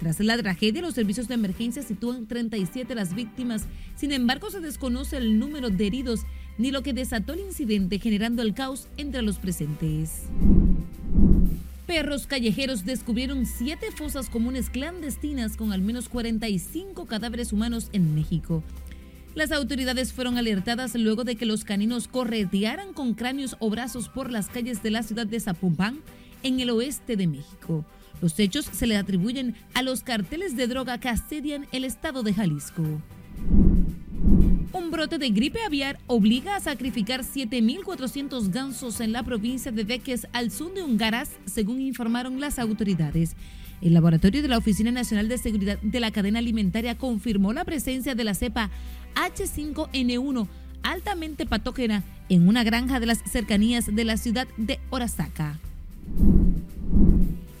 Tras 0.00 0.18
la 0.18 0.36
tragedia, 0.36 0.82
los 0.82 0.94
servicios 0.94 1.28
de 1.28 1.34
emergencia 1.34 1.82
sitúan 1.82 2.26
37 2.26 2.94
las 2.96 3.14
víctimas. 3.14 3.64
Sin 3.94 4.12
embargo, 4.12 4.50
se 4.50 4.60
desconoce 4.60 5.16
el 5.16 5.38
número 5.38 5.70
de 5.70 5.86
heridos 5.86 6.22
ni 6.58 6.72
lo 6.72 6.82
que 6.82 6.92
desató 6.92 7.34
el 7.34 7.40
incidente, 7.40 8.00
generando 8.00 8.42
el 8.42 8.52
caos 8.52 8.88
entre 8.96 9.22
los 9.22 9.38
presentes. 9.38 10.24
Perros 11.86 12.26
callejeros 12.26 12.84
descubrieron 12.84 13.46
siete 13.46 13.92
fosas 13.92 14.28
comunes 14.28 14.70
clandestinas 14.70 15.56
con 15.56 15.72
al 15.72 15.82
menos 15.82 16.08
45 16.08 17.06
cadáveres 17.06 17.52
humanos 17.52 17.90
en 17.92 18.12
México. 18.12 18.64
Las 19.36 19.52
autoridades 19.52 20.12
fueron 20.12 20.36
alertadas 20.36 20.96
luego 20.96 21.22
de 21.22 21.36
que 21.36 21.46
los 21.46 21.62
caninos 21.62 22.08
corretearan 22.08 22.92
con 22.92 23.14
cráneos 23.14 23.56
o 23.60 23.70
brazos 23.70 24.08
por 24.08 24.32
las 24.32 24.48
calles 24.48 24.82
de 24.82 24.90
la 24.90 25.04
ciudad 25.04 25.26
de 25.26 25.38
Zapopan, 25.38 26.00
en 26.42 26.58
el 26.58 26.70
oeste 26.70 27.16
de 27.16 27.28
México. 27.28 27.84
Los 28.20 28.38
hechos 28.40 28.64
se 28.64 28.86
le 28.86 28.96
atribuyen 28.96 29.54
a 29.74 29.82
los 29.82 30.02
carteles 30.02 30.56
de 30.56 30.66
droga 30.66 30.98
que 30.98 31.08
asedian 31.08 31.66
el 31.70 31.84
estado 31.84 32.22
de 32.22 32.34
Jalisco. 32.34 32.82
Un 34.76 34.90
brote 34.90 35.16
de 35.16 35.30
gripe 35.30 35.58
aviar 35.62 35.98
obliga 36.06 36.54
a 36.54 36.60
sacrificar 36.60 37.22
7.400 37.22 38.50
gansos 38.50 39.00
en 39.00 39.10
la 39.10 39.22
provincia 39.22 39.72
de 39.72 39.84
Beques 39.84 40.26
al 40.34 40.50
sur 40.50 40.74
de 40.74 40.82
Ungaras, 40.82 41.30
según 41.46 41.80
informaron 41.80 42.40
las 42.40 42.58
autoridades. 42.58 43.36
El 43.80 43.94
laboratorio 43.94 44.42
de 44.42 44.48
la 44.48 44.58
Oficina 44.58 44.90
Nacional 44.90 45.28
de 45.28 45.38
Seguridad 45.38 45.78
de 45.80 45.98
la 45.98 46.10
Cadena 46.10 46.40
Alimentaria 46.40 46.98
confirmó 46.98 47.54
la 47.54 47.64
presencia 47.64 48.14
de 48.14 48.24
la 48.24 48.34
cepa 48.34 48.68
H5N1 49.14 50.46
altamente 50.82 51.46
patógena 51.46 52.04
en 52.28 52.46
una 52.46 52.62
granja 52.62 53.00
de 53.00 53.06
las 53.06 53.22
cercanías 53.24 53.86
de 53.86 54.04
la 54.04 54.18
ciudad 54.18 54.46
de 54.58 54.78
Oaxaca 54.90 55.58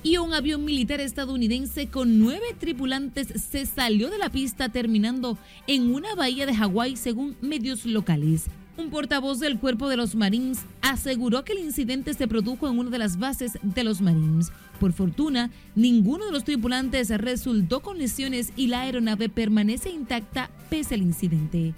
y 0.06 0.18
un 0.18 0.32
avión 0.32 0.64
militar 0.64 1.00
estadounidense 1.00 1.88
con 1.88 2.20
nueve 2.20 2.54
tripulantes 2.60 3.26
se 3.42 3.66
salió 3.66 4.08
de 4.08 4.18
la 4.18 4.30
pista 4.30 4.68
terminando 4.68 5.36
en 5.66 5.92
una 5.92 6.14
bahía 6.14 6.46
de 6.46 6.54
Hawái 6.54 6.94
según 6.94 7.36
medios 7.40 7.84
locales. 7.84 8.44
Un 8.76 8.90
portavoz 8.90 9.40
del 9.40 9.58
cuerpo 9.58 9.88
de 9.88 9.96
los 9.96 10.14
Marines 10.14 10.60
aseguró 10.80 11.42
que 11.42 11.54
el 11.54 11.58
incidente 11.58 12.14
se 12.14 12.28
produjo 12.28 12.68
en 12.68 12.78
una 12.78 12.90
de 12.90 12.98
las 12.98 13.18
bases 13.18 13.58
de 13.62 13.82
los 13.82 14.00
Marines. 14.00 14.52
Por 14.78 14.92
fortuna, 14.92 15.50
ninguno 15.74 16.26
de 16.26 16.30
los 16.30 16.44
tripulantes 16.44 17.08
resultó 17.08 17.80
con 17.80 17.98
lesiones 17.98 18.52
y 18.54 18.68
la 18.68 18.82
aeronave 18.82 19.28
permanece 19.28 19.90
intacta 19.90 20.52
pese 20.70 20.94
al 20.94 21.02
incidente. 21.02 21.74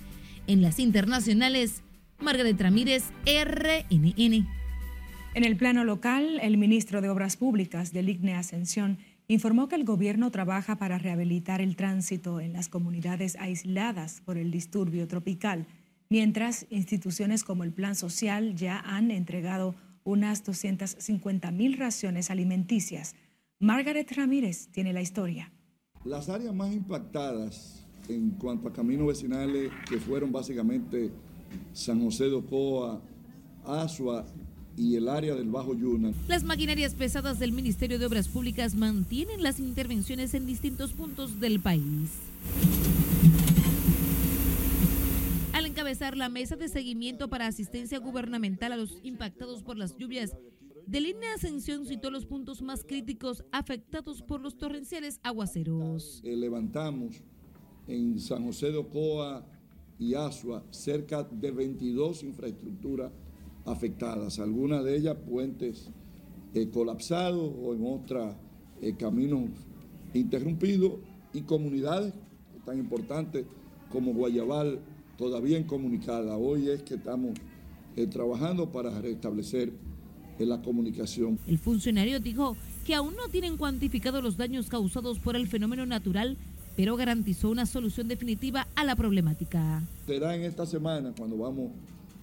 En 0.46 0.60
las 0.60 0.80
internacionales, 0.80 1.82
Margaret 2.20 2.60
Ramírez, 2.60 3.04
RNN. 3.24 4.57
En 5.34 5.44
el 5.44 5.56
plano 5.56 5.84
local, 5.84 6.40
el 6.42 6.56
ministro 6.56 7.00
de 7.00 7.10
Obras 7.10 7.36
Públicas 7.36 7.92
del 7.92 8.08
IGNE 8.08 8.34
Ascensión 8.34 8.98
informó 9.28 9.68
que 9.68 9.76
el 9.76 9.84
gobierno 9.84 10.30
trabaja 10.30 10.76
para 10.76 10.98
rehabilitar 10.98 11.60
el 11.60 11.76
tránsito 11.76 12.40
en 12.40 12.54
las 12.54 12.68
comunidades 12.68 13.36
aisladas 13.36 14.22
por 14.24 14.38
el 14.38 14.50
disturbio 14.50 15.06
tropical, 15.06 15.66
mientras 16.08 16.66
instituciones 16.70 17.44
como 17.44 17.62
el 17.62 17.72
Plan 17.72 17.94
Social 17.94 18.56
ya 18.56 18.80
han 18.80 19.10
entregado 19.10 19.74
unas 20.02 20.44
250 20.44 21.50
mil 21.50 21.76
raciones 21.76 22.30
alimenticias. 22.30 23.14
Margaret 23.60 24.10
Ramírez 24.12 24.68
tiene 24.68 24.94
la 24.94 25.02
historia. 25.02 25.52
Las 26.04 26.30
áreas 26.30 26.54
más 26.54 26.72
impactadas 26.72 27.86
en 28.08 28.30
cuanto 28.30 28.68
a 28.68 28.72
caminos 28.72 29.06
vecinales, 29.06 29.70
que 29.88 29.98
fueron 29.98 30.32
básicamente 30.32 31.10
San 31.74 32.02
José 32.02 32.24
de 32.24 32.34
Ocoa, 32.34 33.02
Asua 33.66 34.24
y 34.78 34.94
el 34.94 35.08
área 35.08 35.34
del 35.34 35.50
Bajo 35.50 35.74
Yuna. 35.74 36.12
Las 36.28 36.44
maquinarias 36.44 36.94
pesadas 36.94 37.38
del 37.38 37.52
Ministerio 37.52 37.98
de 37.98 38.06
Obras 38.06 38.28
Públicas 38.28 38.74
mantienen 38.74 39.42
las 39.42 39.58
intervenciones 39.58 40.34
en 40.34 40.46
distintos 40.46 40.92
puntos 40.92 41.40
del 41.40 41.60
país. 41.60 42.10
Al 45.52 45.66
encabezar 45.66 46.16
la 46.16 46.28
mesa 46.28 46.54
de 46.54 46.68
seguimiento 46.68 47.28
para 47.28 47.48
asistencia 47.48 47.98
gubernamental 47.98 48.72
a 48.72 48.76
los 48.76 49.00
impactados 49.02 49.62
por 49.62 49.76
las 49.76 49.96
lluvias, 49.96 50.36
de 50.86 51.00
línea 51.00 51.34
Ascensión 51.34 51.84
citó 51.84 52.10
los 52.10 52.24
puntos 52.24 52.62
más 52.62 52.84
críticos 52.84 53.44
afectados 53.50 54.22
por 54.22 54.40
los 54.40 54.56
torrenciales 54.56 55.18
aguaceros. 55.22 56.22
Eh, 56.24 56.36
levantamos 56.36 57.16
en 57.88 58.18
San 58.20 58.44
José 58.44 58.70
de 58.70 58.78
Ocoa 58.78 59.44
y 59.98 60.14
Asua 60.14 60.64
cerca 60.70 61.24
de 61.24 61.50
22 61.50 62.22
infraestructuras 62.22 63.10
afectadas, 63.64 64.38
algunas 64.38 64.84
de 64.84 64.96
ellas 64.96 65.16
puentes 65.28 65.90
eh, 66.54 66.68
colapsados 66.70 67.52
o 67.62 67.74
en 67.74 67.86
otras 67.86 68.36
eh, 68.80 68.94
caminos 68.96 69.50
interrumpidos 70.14 70.94
y 71.32 71.42
comunidades 71.42 72.14
tan 72.64 72.78
importantes 72.78 73.44
como 73.90 74.12
Guayabal 74.14 74.80
todavía 75.16 75.58
incomunicada. 75.58 76.36
Hoy 76.36 76.70
es 76.70 76.82
que 76.82 76.94
estamos 76.94 77.32
eh, 77.96 78.06
trabajando 78.06 78.70
para 78.70 79.00
restablecer 79.00 79.72
la 80.38 80.62
comunicación. 80.62 81.38
El 81.46 81.58
funcionario 81.58 82.20
dijo 82.20 82.56
que 82.86 82.94
aún 82.94 83.14
no 83.16 83.28
tienen 83.28 83.56
cuantificado 83.56 84.22
los 84.22 84.36
daños 84.36 84.68
causados 84.68 85.18
por 85.18 85.36
el 85.36 85.48
fenómeno 85.48 85.84
natural, 85.84 86.36
pero 86.76 86.96
garantizó 86.96 87.50
una 87.50 87.66
solución 87.66 88.06
definitiva 88.06 88.68
a 88.76 88.84
la 88.84 88.94
problemática. 88.94 89.82
Será 90.06 90.36
en 90.36 90.42
esta 90.42 90.64
semana 90.64 91.12
cuando 91.16 91.36
vamos 91.36 91.72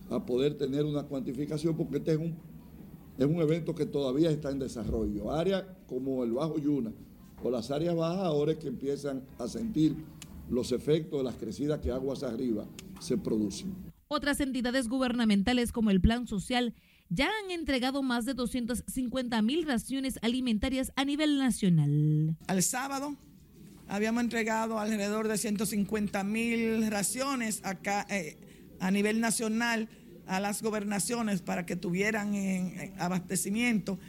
a 0.10 0.26
poder 0.26 0.58
tener 0.58 0.86
una 0.86 1.04
cuantificación, 1.04 1.76
porque 1.76 1.98
este 1.98 2.14
es 2.14 2.18
un, 2.18 2.36
es 3.18 3.26
un 3.26 3.42
evento 3.42 3.74
que 3.74 3.86
todavía 3.86 4.30
está 4.30 4.52
en 4.52 4.60
desarrollo. 4.60 5.32
Áreas 5.32 5.66
como 5.88 6.24
el 6.24 6.34
Bajo 6.34 6.58
Yuna 6.58 6.92
o 7.44 7.50
las 7.52 7.72
áreas 7.72 7.96
bajas 7.96 8.26
ahora 8.26 8.54
es 8.54 8.58
que 8.58 8.68
empiezan 8.68 9.24
a 9.38 9.48
sentir 9.48 9.96
los 10.50 10.72
efectos 10.72 11.20
de 11.20 11.24
las 11.24 11.36
crecidas 11.36 11.80
que 11.80 11.92
aguas 11.92 12.24
arriba 12.24 12.66
se 13.00 13.18
producen. 13.18 13.74
Otras 14.08 14.40
entidades 14.40 14.88
gubernamentales 14.88 15.72
como 15.72 15.90
el 15.90 16.02
Plan 16.02 16.28
Social 16.28 16.74
ya 17.10 17.28
han 17.28 17.52
entregado 17.52 18.04
más 18.04 18.26
de 18.26 18.34
250 18.34 19.42
mil 19.42 19.66
raciones 19.66 20.20
alimentarias 20.22 20.92
a 20.96 21.06
nivel 21.06 21.38
nacional. 21.38 22.36
Al 22.48 22.64
sábado 22.64 23.16
habíamos 23.88 24.24
entregado 24.24 24.80
alrededor 24.80 25.28
de 25.28 25.38
150 25.38 26.24
mil 26.24 26.90
raciones 26.90 27.62
acá 27.64 28.06
eh, 28.10 28.38
a 28.80 28.92
nivel 28.92 29.20
nacional 29.20 29.90
a 30.28 30.40
las 30.40 30.62
gobernaciones 30.62 31.42
para 31.42 31.66
que 31.66 31.76
tuvieran 31.76 32.34
abastecimiento 32.98 34.00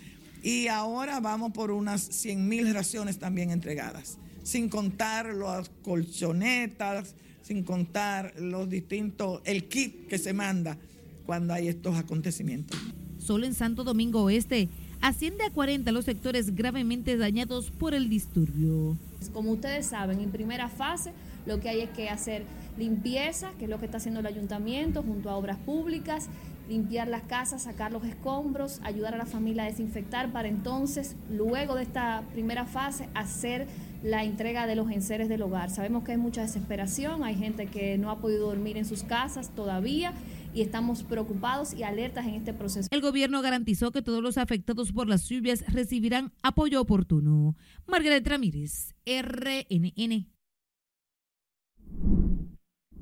y 0.43 0.69
ahora 0.69 1.19
vamos 1.21 1.53
por 1.53 1.71
unas 1.71 2.03
100 2.03 2.49
mil 2.49 2.73
raciones 2.73 3.19
también 3.19 3.51
entregadas, 3.51 4.19
sin 4.43 4.69
contar 4.69 5.35
las 5.35 5.71
colchonetas, 5.83 7.17
sin 7.43 7.65
contar 7.65 8.33
los 8.39 8.69
distintos, 8.69 9.41
el 9.45 9.69
kit 9.69 10.07
que 10.07 10.19
se 10.19 10.33
manda 10.33 10.79
cuando 11.25 11.53
hay 11.53 11.69
estos 11.69 11.97
acontecimientos. 11.97 12.79
Solo 13.19 13.47
en 13.47 13.55
Santo 13.55 13.83
Domingo 13.83 14.23
Oeste 14.23 14.69
asciende 15.01 15.45
a 15.45 15.51
40 15.51 15.91
los 15.91 16.05
sectores 16.05 16.55
gravemente 16.55 17.17
dañados 17.17 17.73
por 17.73 17.93
el 17.95 18.09
disturbio. 18.09 18.97
Como 19.33 19.51
ustedes 19.51 19.87
saben, 19.87 20.21
en 20.21 20.31
primera 20.31 20.69
fase 20.69 21.13
lo 21.45 21.59
que 21.61 21.69
hay 21.69 21.81
es 21.81 21.91
que 21.91 22.09
hacer 22.09 22.45
limpieza, 22.77 23.53
que 23.59 23.65
es 23.65 23.71
lo 23.71 23.79
que 23.79 23.87
está 23.87 23.99
haciendo 23.99 24.21
el 24.21 24.27
ayuntamiento 24.27 25.03
junto 25.03 25.31
a 25.31 25.37
obras 25.37 25.59
públicas, 25.59 26.29
limpiar 26.69 27.09
las 27.09 27.23
casas, 27.23 27.63
sacar 27.63 27.93
los 27.93 28.05
escombros, 28.05 28.81
ayudar 28.83 29.15
a 29.15 29.19
la 29.19 29.27
familia 29.27 29.65
a 29.65 29.67
desinfectar 29.67 30.33
para 30.33 30.49
entonces, 30.49 31.17
luego 31.31 31.75
de 31.75 31.83
esta 31.83 32.25
primera 32.33 32.67
fase, 32.67 33.09
hacer 33.15 33.67
la 34.03 34.25
entrega 34.25 34.67
de 34.67 34.77
los 34.77 34.91
enseres 34.91 35.29
del 35.29 35.43
hogar. 35.43 35.71
Sabemos 35.71 36.05
que 36.05 36.13
hay 36.13 36.19
mucha 36.19 36.43
desesperación, 36.43 37.25
hay 37.25 37.35
gente 37.35 37.67
que 37.67 37.99
no 37.99 38.11
ha 38.11 38.19
podido 38.19 38.47
dormir 38.47 38.77
en 38.77 38.85
sus 38.85 39.03
casas 39.03 39.51
todavía 39.51 40.13
y 40.55 40.63
estamos 40.63 41.03
preocupados 41.03 41.75
y 41.75 41.83
alertas 41.83 42.27
en 42.27 42.35
este 42.35 42.53
proceso. 42.53 42.89
El 42.91 43.01
gobierno 43.01 43.43
garantizó 43.43 43.91
que 43.91 44.03
todos 44.03 44.23
los 44.23 44.39
afectados 44.39 44.93
por 44.93 45.09
las 45.09 45.29
lluvias 45.29 45.65
recibirán 45.73 46.33
apoyo 46.43 46.81
oportuno. 46.81 47.57
Margaret 47.87 48.27
Ramírez, 48.27 48.95
RNN. 49.05 50.36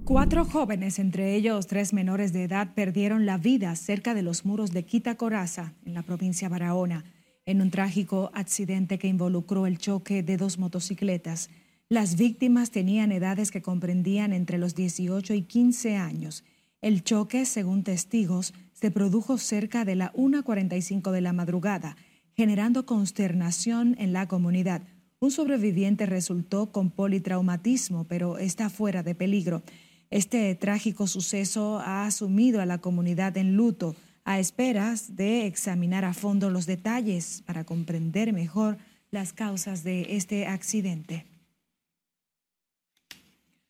Cuatro 0.05 0.45
jóvenes, 0.45 0.99
entre 0.99 1.35
ellos 1.35 1.67
tres 1.67 1.95
menores 1.95 2.35
de 2.35 2.45
edad, 2.45 2.75
perdieron 2.75 3.25
la 3.25 3.39
vida 3.39 3.75
cerca 3.75 4.13
de 4.13 4.21
los 4.21 4.45
muros 4.45 4.71
de 4.71 4.85
Quita 4.85 5.15
Coraza, 5.15 5.73
en 5.87 5.95
la 5.95 6.03
provincia 6.03 6.49
de 6.49 6.53
Barahona, 6.53 7.05
en 7.47 7.63
un 7.63 7.71
trágico 7.71 8.31
accidente 8.35 8.99
que 8.99 9.09
involucró 9.09 9.67
el 9.67 9.79
choque 9.79 10.23
de 10.23 10.37
dos 10.37 10.59
motocicletas. 10.59 11.49
Las 11.89 12.17
víctimas 12.17 12.71
tenían 12.71 13.13
edades 13.13 13.51
que 13.51 13.63
comprendían 13.63 14.35
entre 14.35 14.59
los 14.59 14.75
18 14.75 15.33
y 15.33 15.43
15 15.45 15.97
años. 15.97 16.45
El 16.83 17.03
choque, 17.03 17.47
según 17.47 17.83
testigos, 17.83 18.53
se 18.75 18.91
produjo 18.91 19.39
cerca 19.39 19.87
de 19.87 19.97
la 19.97 20.13
1.45 20.13 21.13
de 21.13 21.23
la 21.23 21.33
madrugada, 21.33 21.97
generando 22.37 22.85
consternación 22.85 23.97
en 23.99 24.13
la 24.13 24.29
comunidad. 24.29 24.83
Un 25.19 25.31
sobreviviente 25.31 26.05
resultó 26.05 26.73
con 26.73 26.91
politraumatismo, 26.91 28.05
pero 28.05 28.37
está 28.37 28.69
fuera 28.69 29.03
de 29.03 29.15
peligro. 29.15 29.63
Este 30.11 30.55
trágico 30.55 31.07
suceso 31.07 31.79
ha 31.79 32.07
asumido 32.07 32.61
a 32.61 32.67
la 32.67 32.79
comunidad 32.79 33.37
en 33.37 33.57
luto 33.57 33.97
a 34.25 34.39
esperas 34.39 35.17
de 35.17 35.47
examinar 35.47 36.05
a 36.05 36.15
fondo 36.15 36.51
los 36.51 36.67
detalles 36.67 37.43
para 37.47 37.65
comprender 37.65 38.33
mejor 38.33 38.79
las 39.11 39.33
causas 39.33 39.85
de 39.85 40.17
este 40.17 40.47
accidente. 40.47 41.27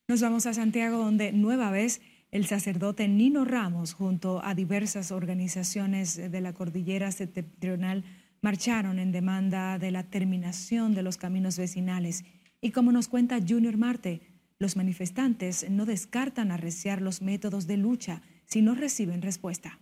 Nos 0.06 0.20
vamos 0.20 0.46
a 0.46 0.54
Santiago 0.54 0.98
donde 0.98 1.32
nueva 1.32 1.70
vez 1.70 2.00
el 2.30 2.46
sacerdote 2.46 3.08
Nino 3.08 3.44
Ramos 3.44 3.94
junto 3.94 4.44
a 4.44 4.54
diversas 4.54 5.12
organizaciones 5.12 6.16
de 6.16 6.40
la 6.40 6.52
cordillera 6.52 7.10
septentrional 7.10 8.04
marcharon 8.42 8.98
en 8.98 9.12
demanda 9.12 9.78
de 9.78 9.90
la 9.90 10.02
terminación 10.02 10.94
de 10.94 11.02
los 11.02 11.16
caminos 11.16 11.56
vecinales. 11.56 12.24
Y 12.60 12.72
como 12.72 12.92
nos 12.92 13.08
cuenta 13.08 13.40
Junior 13.40 13.76
Marte, 13.76 14.20
los 14.58 14.76
manifestantes 14.76 15.68
no 15.68 15.84
descartan 15.84 16.50
arreciar 16.50 17.02
los 17.02 17.22
métodos 17.22 17.66
de 17.66 17.76
lucha 17.76 18.22
si 18.46 18.62
no 18.62 18.74
reciben 18.74 19.22
respuesta. 19.22 19.80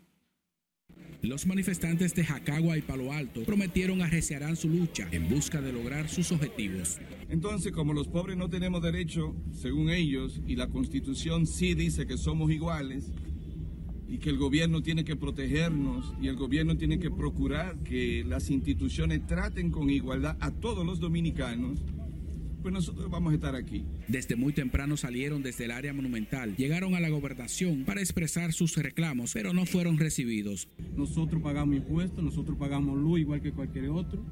Los 1.22 1.46
manifestantes 1.46 2.14
de 2.14 2.24
Jacagua 2.24 2.76
y 2.76 2.82
Palo 2.82 3.12
Alto 3.12 3.44
prometieron 3.44 4.02
arreciarán 4.02 4.56
su 4.56 4.68
lucha 4.68 5.06
en 5.12 5.28
busca 5.28 5.60
de 5.60 5.72
lograr 5.72 6.08
sus 6.08 6.32
objetivos. 6.32 6.98
Entonces, 7.28 7.70
como 7.70 7.92
los 7.92 8.08
pobres 8.08 8.36
no 8.36 8.50
tenemos 8.50 8.82
derecho, 8.82 9.36
según 9.52 9.90
ellos, 9.90 10.40
y 10.48 10.56
la 10.56 10.66
constitución 10.66 11.46
sí 11.46 11.74
dice 11.74 12.08
que 12.08 12.18
somos 12.18 12.50
iguales, 12.50 13.12
y 14.12 14.18
que 14.18 14.28
el 14.28 14.36
gobierno 14.36 14.82
tiene 14.82 15.04
que 15.04 15.16
protegernos 15.16 16.12
y 16.20 16.28
el 16.28 16.36
gobierno 16.36 16.76
tiene 16.76 16.98
que 16.98 17.10
procurar 17.10 17.78
que 17.78 18.22
las 18.26 18.50
instituciones 18.50 19.26
traten 19.26 19.70
con 19.70 19.88
igualdad 19.88 20.36
a 20.40 20.50
todos 20.50 20.84
los 20.84 21.00
dominicanos, 21.00 21.78
pues 22.62 22.72
nosotros 22.72 23.10
vamos 23.10 23.32
a 23.32 23.34
estar 23.34 23.54
aquí. 23.56 23.84
Desde 24.08 24.36
muy 24.36 24.52
temprano 24.52 24.96
salieron 24.96 25.42
desde 25.42 25.64
el 25.64 25.72
área 25.72 25.92
monumental, 25.92 26.56
llegaron 26.56 26.94
a 26.94 27.00
la 27.00 27.08
gobernación 27.08 27.84
para 27.84 28.00
expresar 28.00 28.52
sus 28.52 28.76
reclamos, 28.76 29.32
pero 29.34 29.52
no 29.52 29.66
fueron 29.66 29.98
recibidos. 29.98 30.68
Nosotros 30.96 31.42
pagamos 31.42 31.76
impuestos, 31.76 32.22
nosotros 32.22 32.56
pagamos 32.56 32.98
luz 32.98 33.20
igual 33.20 33.42
que 33.42 33.52
cualquier 33.52 33.90
otro, 33.90 34.24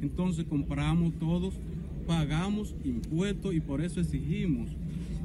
entonces 0.00 0.44
compramos 0.44 1.18
todos, 1.18 1.54
pagamos 2.06 2.74
impuestos 2.84 3.54
y 3.54 3.60
por 3.60 3.82
eso 3.82 4.00
exigimos 4.00 4.70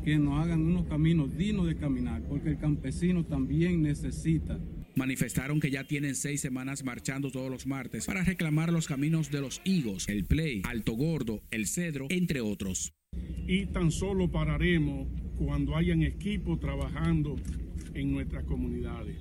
que 0.06 0.18
nos 0.18 0.40
hagan 0.40 0.62
unos 0.62 0.86
caminos 0.86 1.36
dignos 1.36 1.68
de 1.68 1.76
caminar, 1.76 2.22
porque 2.30 2.50
el 2.50 2.58
campesino 2.58 3.26
también 3.26 3.82
necesita 3.82 4.58
manifestaron 4.98 5.60
que 5.60 5.70
ya 5.70 5.84
tienen 5.84 6.16
seis 6.16 6.42
semanas 6.42 6.84
marchando 6.84 7.32
todos 7.32 7.50
los 7.52 7.68
martes 7.68 8.06
para 8.08 8.24
reclamar 8.24 8.74
los 8.74 8.88
caminos 8.88 9.32
de 9.32 9.42
los 9.42 9.62
higos, 9.64 10.10
el 10.10 10.26
play, 10.26 10.64
Alto 10.66 10.94
Gordo, 10.94 11.42
el 11.52 11.68
Cedro, 11.68 12.08
entre 12.10 12.42
otros. 12.42 12.94
Y 13.48 13.68
tan 13.68 13.92
solo 13.92 14.30
pararemos 14.30 15.08
cuando 15.38 15.76
hayan 15.76 16.02
equipos 16.02 16.60
trabajando 16.60 17.36
en 17.94 18.12
nuestras 18.12 18.44
comunidades. 18.46 19.16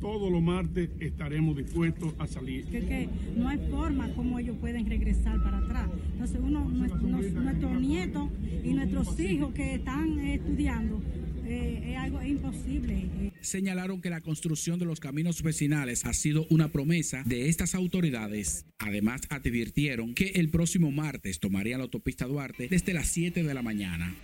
todos 0.00 0.30
los 0.30 0.40
martes 0.40 0.90
estaremos 1.00 1.56
dispuestos 1.56 2.14
a 2.18 2.26
salir. 2.28 2.64
Que, 2.66 3.08
no 3.36 3.48
hay 3.48 3.58
forma 3.68 4.08
como 4.14 4.38
ellos 4.38 4.56
pueden 4.60 4.88
regresar 4.88 5.42
para 5.42 5.58
atrás. 5.58 5.88
Entonces 6.12 6.38
uno, 6.40 6.64
nuestros 6.68 7.80
nietos 7.80 8.30
y 8.64 8.74
nuestros 8.74 9.18
hijos 9.18 9.52
que 9.54 9.74
están 9.74 10.20
estudiando, 10.20 11.02
eh, 11.48 11.92
es 11.92 11.96
algo 11.96 12.22
imposible. 12.22 13.32
Señalaron 13.40 14.00
que 14.00 14.10
la 14.10 14.20
construcción 14.20 14.78
de 14.78 14.84
los 14.84 15.00
caminos 15.00 15.42
vecinales 15.42 16.04
ha 16.04 16.12
sido 16.12 16.46
una 16.50 16.68
promesa 16.68 17.22
de 17.24 17.48
estas 17.48 17.74
autoridades. 17.74 18.66
Además, 18.78 19.22
advirtieron 19.30 20.14
que 20.14 20.32
el 20.34 20.50
próximo 20.50 20.90
martes 20.90 21.40
tomarían 21.40 21.78
la 21.78 21.84
autopista 21.84 22.26
Duarte 22.26 22.68
desde 22.68 22.92
las 22.92 23.08
7 23.08 23.42
de 23.42 23.54
la 23.54 23.62
mañana. 23.62 24.14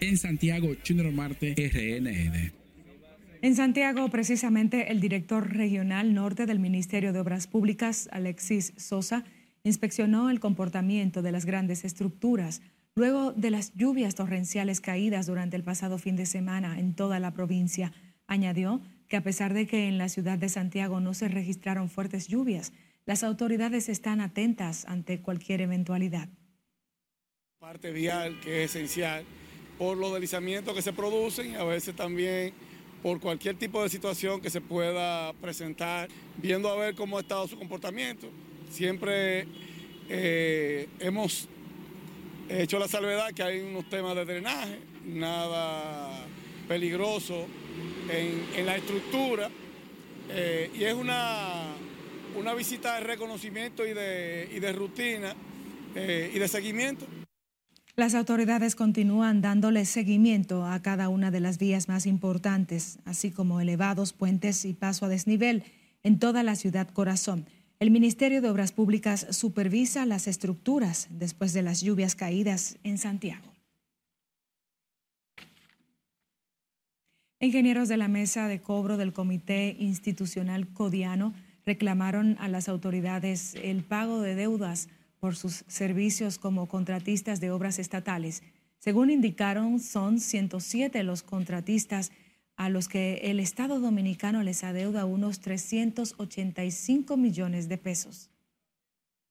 En 0.00 0.16
Santiago, 0.16 0.74
Junior 0.86 1.12
Marte, 1.12 1.54
RNN. 1.56 2.52
En 3.40 3.54
Santiago, 3.54 4.08
precisamente, 4.08 4.90
el 4.90 5.00
director 5.00 5.52
regional 5.52 6.12
norte 6.12 6.46
del 6.46 6.58
Ministerio 6.58 7.12
de 7.12 7.20
Obras 7.20 7.46
Públicas, 7.46 8.08
Alexis 8.10 8.72
Sosa, 8.76 9.24
inspeccionó 9.62 10.30
el 10.30 10.40
comportamiento 10.40 11.22
de 11.22 11.32
las 11.32 11.44
grandes 11.44 11.84
estructuras 11.84 12.62
luego 12.98 13.32
de 13.32 13.52
las 13.52 13.72
lluvias 13.74 14.16
torrenciales 14.16 14.80
caídas 14.80 15.26
durante 15.26 15.56
el 15.56 15.62
pasado 15.62 15.98
fin 15.98 16.16
de 16.16 16.26
semana 16.26 16.80
en 16.80 16.94
toda 16.94 17.20
la 17.20 17.32
provincia. 17.32 17.92
Añadió 18.26 18.82
que 19.06 19.16
a 19.16 19.22
pesar 19.22 19.54
de 19.54 19.68
que 19.68 19.86
en 19.86 19.98
la 19.98 20.08
ciudad 20.08 20.36
de 20.36 20.48
Santiago 20.48 20.98
no 20.98 21.14
se 21.14 21.28
registraron 21.28 21.88
fuertes 21.88 22.26
lluvias, 22.26 22.72
las 23.06 23.22
autoridades 23.22 23.88
están 23.88 24.20
atentas 24.20 24.84
ante 24.86 25.20
cualquier 25.20 25.60
eventualidad. 25.60 26.28
Parte 27.60 27.92
vial 27.92 28.38
que 28.40 28.64
es 28.64 28.74
esencial 28.74 29.24
por 29.78 29.96
los 29.96 30.12
deslizamientos 30.12 30.74
que 30.74 30.82
se 30.82 30.92
producen 30.92 31.52
y 31.52 31.54
a 31.54 31.62
veces 31.62 31.94
también 31.94 32.52
por 33.00 33.20
cualquier 33.20 33.56
tipo 33.56 33.80
de 33.80 33.88
situación 33.88 34.40
que 34.40 34.50
se 34.50 34.60
pueda 34.60 35.32
presentar, 35.34 36.08
viendo 36.36 36.68
a 36.68 36.74
ver 36.74 36.96
cómo 36.96 37.16
ha 37.16 37.20
estado 37.20 37.46
su 37.46 37.56
comportamiento. 37.56 38.28
Siempre 38.70 39.46
eh, 40.08 40.88
hemos 40.98 41.48
He 42.48 42.62
hecho 42.62 42.78
la 42.78 42.88
salvedad 42.88 43.32
que 43.34 43.42
hay 43.42 43.60
unos 43.60 43.90
temas 43.90 44.14
de 44.16 44.24
drenaje, 44.24 44.78
nada 45.04 46.24
peligroso 46.66 47.46
en, 48.10 48.64
la 48.64 48.76
estructura 48.76 49.50
eh, 50.30 50.70
y 50.74 50.84
es 50.84 50.94
una, 50.94 51.74
una 52.38 52.54
visita 52.54 52.94
de 52.94 53.00
reconocimiento 53.00 53.86
y 53.86 53.92
de, 53.92 54.72
rutina 54.74 55.34
eh, 55.94 56.30
y 56.34 56.38
de 56.38 56.48
seguimiento. 56.48 57.06
Las 57.96 58.14
autoridades 58.14 58.74
continúan 58.74 59.42
dándole 59.42 59.84
seguimiento 59.84 60.64
a 60.64 60.80
cada 60.80 61.10
una 61.10 61.30
de 61.30 61.40
las 61.40 61.58
vías 61.58 61.88
más 61.88 62.06
importantes, 62.06 62.98
así 63.04 63.30
como 63.30 63.60
elevados 63.60 64.14
puentes 64.14 64.64
y 64.64 64.72
paso 64.72 65.04
a 65.04 65.08
desnivel 65.08 65.64
en 66.02 66.18
toda 66.18 66.42
la 66.42 66.54
ciudad 66.54 66.88
corazón. 66.88 67.46
El 67.80 67.92
Ministerio 67.92 68.42
de 68.42 68.50
Obras 68.50 68.72
Públicas 68.72 69.24
supervisa 69.30 70.04
las 70.04 70.26
estructuras 70.26 71.06
después 71.10 71.52
de 71.52 71.62
las 71.62 71.80
lluvias 71.80 72.16
caídas 72.16 72.76
en 72.82 72.98
Santiago. 72.98 73.52
Ingenieros 77.38 77.88
de 77.88 77.96
la 77.96 78.08
mesa 78.08 78.48
de 78.48 78.60
cobro 78.60 78.96
del 78.96 79.12
Comité 79.12 79.76
Institucional 79.78 80.66
Codiano 80.66 81.34
reclamaron 81.64 82.36
a 82.40 82.48
las 82.48 82.68
autoridades 82.68 83.54
el 83.54 83.84
pago 83.84 84.22
de 84.22 84.34
deudas 84.34 84.88
por 85.20 85.36
sus 85.36 85.64
servicios 85.68 86.38
como 86.38 86.66
contratistas 86.66 87.38
de 87.38 87.52
obras 87.52 87.78
estatales. 87.78 88.42
Según 88.80 89.08
indicaron, 89.08 89.78
son 89.78 90.18
107 90.18 91.04
los 91.04 91.22
contratistas 91.22 92.10
a 92.58 92.68
los 92.68 92.88
que 92.88 93.20
el 93.22 93.38
Estado 93.38 93.78
dominicano 93.78 94.42
les 94.42 94.64
adeuda 94.64 95.04
unos 95.04 95.38
385 95.38 97.16
millones 97.16 97.68
de 97.68 97.78
pesos. 97.78 98.30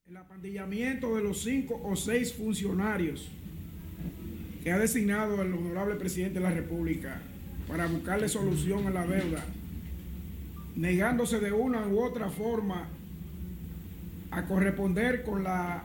El 0.05 0.15
apandillamiento 0.15 1.13
de 1.17 1.23
los 1.23 1.43
cinco 1.43 1.79
o 1.83 1.97
seis 1.97 2.33
funcionarios 2.33 3.27
que 4.63 4.71
ha 4.71 4.77
designado 4.77 5.41
el 5.41 5.53
honorable 5.53 5.95
presidente 5.95 6.39
de 6.39 6.45
la 6.45 6.51
República 6.51 7.21
para 7.67 7.87
buscarle 7.87 8.29
solución 8.29 8.87
a 8.87 8.91
la 8.91 9.05
deuda, 9.05 9.43
negándose 10.77 11.41
de 11.41 11.51
una 11.51 11.85
u 11.85 11.99
otra 11.99 12.29
forma 12.29 12.87
a 14.31 14.45
corresponder 14.45 15.23
con 15.23 15.43
la 15.43 15.83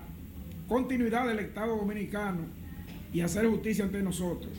continuidad 0.68 1.26
del 1.26 1.40
Estado 1.40 1.76
dominicano 1.76 2.42
y 3.12 3.20
hacer 3.20 3.48
justicia 3.48 3.84
ante 3.84 4.00
nosotros 4.00 4.52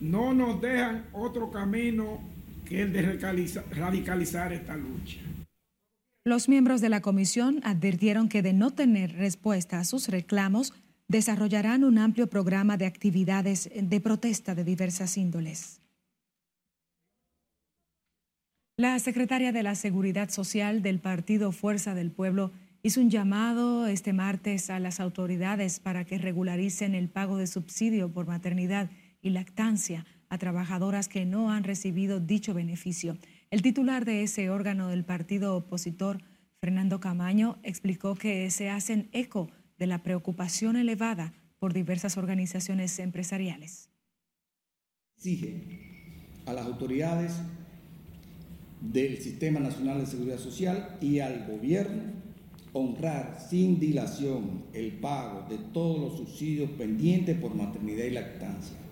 no 0.00 0.34
nos 0.34 0.60
dejan 0.60 1.06
otro 1.12 1.50
camino 1.50 2.20
que 2.64 2.82
el 2.82 2.92
de 2.92 3.02
radicalizar 3.70 4.52
esta 4.52 4.76
lucha. 4.76 5.20
Los 6.24 6.48
miembros 6.48 6.80
de 6.80 6.88
la 6.88 7.00
comisión 7.00 7.60
advirtieron 7.62 8.28
que 8.28 8.42
de 8.42 8.52
no 8.52 8.72
tener 8.72 9.12
respuesta 9.12 9.78
a 9.78 9.84
sus 9.84 10.08
reclamos, 10.08 10.74
desarrollarán 11.08 11.84
un 11.84 11.98
amplio 11.98 12.26
programa 12.26 12.76
de 12.76 12.86
actividades 12.86 13.70
de 13.72 14.00
protesta 14.00 14.54
de 14.54 14.64
diversas 14.64 15.16
índoles. 15.16 15.80
La 18.76 18.98
secretaria 18.98 19.52
de 19.52 19.62
la 19.62 19.74
Seguridad 19.74 20.28
Social 20.28 20.82
del 20.82 20.98
Partido 20.98 21.52
Fuerza 21.52 21.94
del 21.94 22.10
Pueblo 22.10 22.50
hizo 22.82 23.00
un 23.00 23.08
llamado 23.08 23.86
este 23.86 24.12
martes 24.12 24.68
a 24.68 24.78
las 24.80 25.00
autoridades 25.00 25.80
para 25.80 26.04
que 26.04 26.18
regularicen 26.18 26.94
el 26.94 27.08
pago 27.08 27.36
de 27.38 27.46
subsidio 27.46 28.12
por 28.12 28.26
maternidad 28.26 28.90
y 29.26 29.30
lactancia 29.30 30.06
a 30.28 30.38
trabajadoras 30.38 31.08
que 31.08 31.26
no 31.26 31.50
han 31.50 31.64
recibido 31.64 32.20
dicho 32.20 32.54
beneficio. 32.54 33.18
El 33.50 33.60
titular 33.60 34.04
de 34.04 34.22
ese 34.22 34.50
órgano 34.50 34.88
del 34.88 35.04
partido 35.04 35.56
opositor, 35.56 36.22
Fernando 36.60 37.00
Camaño, 37.00 37.58
explicó 37.64 38.14
que 38.14 38.48
se 38.50 38.70
hacen 38.70 39.08
eco 39.10 39.50
de 39.78 39.88
la 39.88 40.04
preocupación 40.04 40.76
elevada 40.76 41.34
por 41.58 41.72
diversas 41.74 42.16
organizaciones 42.16 42.96
empresariales. 43.00 43.90
Exige 45.16 45.80
a 46.46 46.52
las 46.52 46.66
autoridades 46.66 47.32
del 48.80 49.18
Sistema 49.18 49.58
Nacional 49.58 49.98
de 49.98 50.06
Seguridad 50.06 50.38
Social 50.38 50.98
y 51.00 51.18
al 51.18 51.48
gobierno 51.48 52.12
honrar 52.72 53.44
sin 53.50 53.80
dilación 53.80 54.66
el 54.72 54.92
pago 54.92 55.48
de 55.48 55.58
todos 55.58 55.98
los 55.98 56.16
subsidios 56.16 56.70
pendientes 56.72 57.36
por 57.40 57.56
maternidad 57.56 58.04
y 58.04 58.10
lactancia 58.10 58.85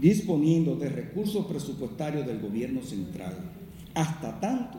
disponiendo 0.00 0.76
de 0.76 0.88
recursos 0.88 1.46
presupuestarios 1.46 2.26
del 2.26 2.40
gobierno 2.40 2.82
central, 2.82 3.34
hasta 3.94 4.40
tanto 4.40 4.78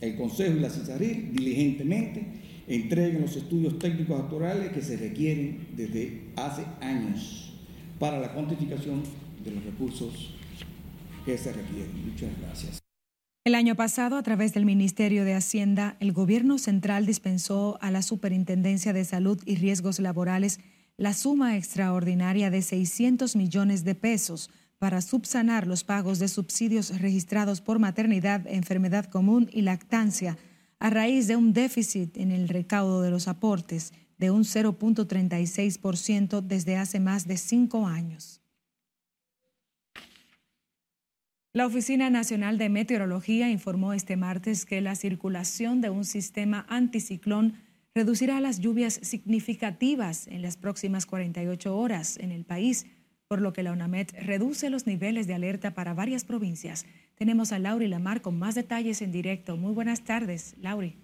el 0.00 0.16
Consejo 0.16 0.56
y 0.56 0.60
la 0.60 0.70
CISARIL 0.70 1.32
diligentemente 1.32 2.26
entreguen 2.66 3.22
los 3.22 3.36
estudios 3.36 3.78
técnicos 3.78 4.20
actuales 4.20 4.72
que 4.72 4.82
se 4.82 4.96
requieren 4.96 5.68
desde 5.76 6.22
hace 6.36 6.64
años 6.80 7.52
para 7.98 8.18
la 8.18 8.32
cuantificación 8.32 9.02
de 9.44 9.50
los 9.50 9.64
recursos 9.64 10.34
que 11.24 11.36
se 11.38 11.52
requieren. 11.52 12.10
Muchas 12.10 12.30
gracias. 12.40 12.80
El 13.46 13.54
año 13.54 13.74
pasado, 13.74 14.16
a 14.16 14.22
través 14.22 14.54
del 14.54 14.64
Ministerio 14.64 15.24
de 15.26 15.34
Hacienda, 15.34 15.98
el 16.00 16.12
Gobierno 16.12 16.56
Central 16.56 17.04
dispensó 17.04 17.76
a 17.82 17.90
la 17.90 18.00
Superintendencia 18.00 18.94
de 18.94 19.04
Salud 19.04 19.38
y 19.44 19.56
Riesgos 19.56 20.00
Laborales 20.00 20.60
la 20.96 21.12
suma 21.12 21.56
extraordinaria 21.56 22.50
de 22.50 22.62
600 22.62 23.36
millones 23.36 23.84
de 23.84 23.94
pesos 23.94 24.50
para 24.78 25.00
subsanar 25.00 25.66
los 25.66 25.82
pagos 25.82 26.18
de 26.18 26.28
subsidios 26.28 27.00
registrados 27.00 27.60
por 27.60 27.78
maternidad, 27.78 28.46
enfermedad 28.46 29.06
común 29.06 29.48
y 29.52 29.62
lactancia 29.62 30.36
a 30.78 30.90
raíz 30.90 31.26
de 31.26 31.36
un 31.36 31.52
déficit 31.52 32.16
en 32.16 32.30
el 32.30 32.48
recaudo 32.48 33.02
de 33.02 33.10
los 33.10 33.28
aportes 33.28 33.92
de 34.18 34.30
un 34.30 34.44
0.36% 34.44 36.42
desde 36.42 36.76
hace 36.76 37.00
más 37.00 37.26
de 37.26 37.36
cinco 37.38 37.86
años. 37.86 38.40
La 41.52 41.66
Oficina 41.66 42.10
Nacional 42.10 42.58
de 42.58 42.68
Meteorología 42.68 43.48
informó 43.48 43.92
este 43.92 44.16
martes 44.16 44.66
que 44.66 44.80
la 44.80 44.96
circulación 44.96 45.80
de 45.80 45.90
un 45.90 46.04
sistema 46.04 46.66
anticiclón 46.68 47.54
reducirá 47.94 48.40
las 48.40 48.58
lluvias 48.58 48.98
significativas 49.02 50.26
en 50.26 50.42
las 50.42 50.56
próximas 50.56 51.06
48 51.06 51.76
horas 51.76 52.18
en 52.18 52.32
el 52.32 52.44
país, 52.44 52.86
por 53.28 53.40
lo 53.40 53.52
que 53.52 53.62
la 53.62 53.72
UNAMED 53.72 54.08
reduce 54.20 54.68
los 54.68 54.86
niveles 54.86 55.26
de 55.26 55.34
alerta 55.34 55.74
para 55.74 55.94
varias 55.94 56.24
provincias. 56.24 56.86
Tenemos 57.14 57.52
a 57.52 57.58
Lauri 57.58 57.86
Lamar 57.86 58.20
con 58.20 58.38
más 58.38 58.56
detalles 58.56 59.00
en 59.00 59.12
directo. 59.12 59.56
Muy 59.56 59.72
buenas 59.72 60.02
tardes, 60.02 60.56
Lauri. 60.60 61.03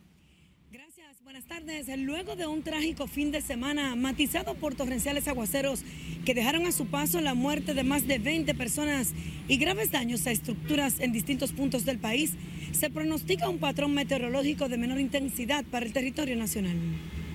Buenas 1.31 1.47
tardes. 1.47 1.87
Luego 1.97 2.35
de 2.35 2.49
un 2.49 2.65
trágico 2.65 3.07
fin 3.07 3.31
de 3.31 3.41
semana 3.41 3.95
matizado 3.95 4.57
por 4.57 4.75
torrenciales 4.75 5.29
aguaceros 5.29 5.85
que 6.25 6.35
dejaron 6.35 6.67
a 6.67 6.73
su 6.73 6.87
paso 6.87 7.21
la 7.21 7.35
muerte 7.35 7.73
de 7.73 7.85
más 7.85 8.09
de 8.09 8.19
20 8.19 8.53
personas 8.57 9.13
y 9.47 9.57
graves 9.57 9.93
daños 9.93 10.27
a 10.27 10.33
estructuras 10.33 10.99
en 10.99 11.13
distintos 11.13 11.53
puntos 11.53 11.85
del 11.85 12.01
país, 12.01 12.33
se 12.73 12.91
pronostica 12.91 13.49
un 13.49 13.59
patrón 13.59 13.95
meteorológico 13.95 14.69
de 14.69 14.77
menor 14.77 14.99
intensidad 14.99 15.65
para 15.67 15.87
el 15.87 15.93
territorio 15.93 16.35
nacional. 16.35 16.77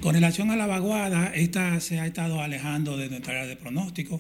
Con 0.01 0.13
relación 0.13 0.51
a 0.51 0.57
la 0.57 0.67
vaguada, 0.67 1.27
esta 1.33 1.79
se 1.79 1.97
ha 1.97 2.05
estado 2.05 2.41
alejando 2.41 2.97
de 2.97 3.07
nuestra 3.07 3.35
área 3.35 3.47
de 3.47 3.55
pronóstico. 3.55 4.19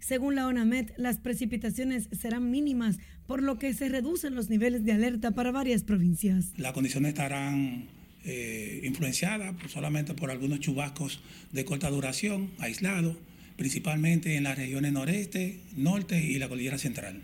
Según 0.00 0.34
la 0.34 0.46
ONAMED, 0.48 0.90
las 0.98 1.16
precipitaciones 1.16 2.10
serán 2.12 2.50
mínimas, 2.50 2.98
por 3.26 3.42
lo 3.42 3.58
que 3.58 3.72
se 3.72 3.88
reducen 3.88 4.34
los 4.34 4.50
niveles 4.50 4.84
de 4.84 4.92
alerta 4.92 5.30
para 5.30 5.50
varias 5.50 5.82
provincias. 5.82 6.52
Las 6.58 6.74
condiciones 6.74 7.14
estarán 7.14 7.88
eh, 8.24 8.80
influenciadas 8.84 9.54
solamente 9.68 10.14
por 10.14 10.30
algunos 10.30 10.60
chubascos 10.60 11.20
de 11.52 11.64
corta 11.64 11.90
duración, 11.90 12.50
aislados, 12.58 13.16
principalmente 13.56 14.36
en 14.36 14.44
las 14.44 14.56
regiones 14.56 14.92
noreste, 14.92 15.60
norte 15.76 16.22
y 16.22 16.38
la 16.38 16.48
cordillera 16.48 16.78
central. 16.78 17.22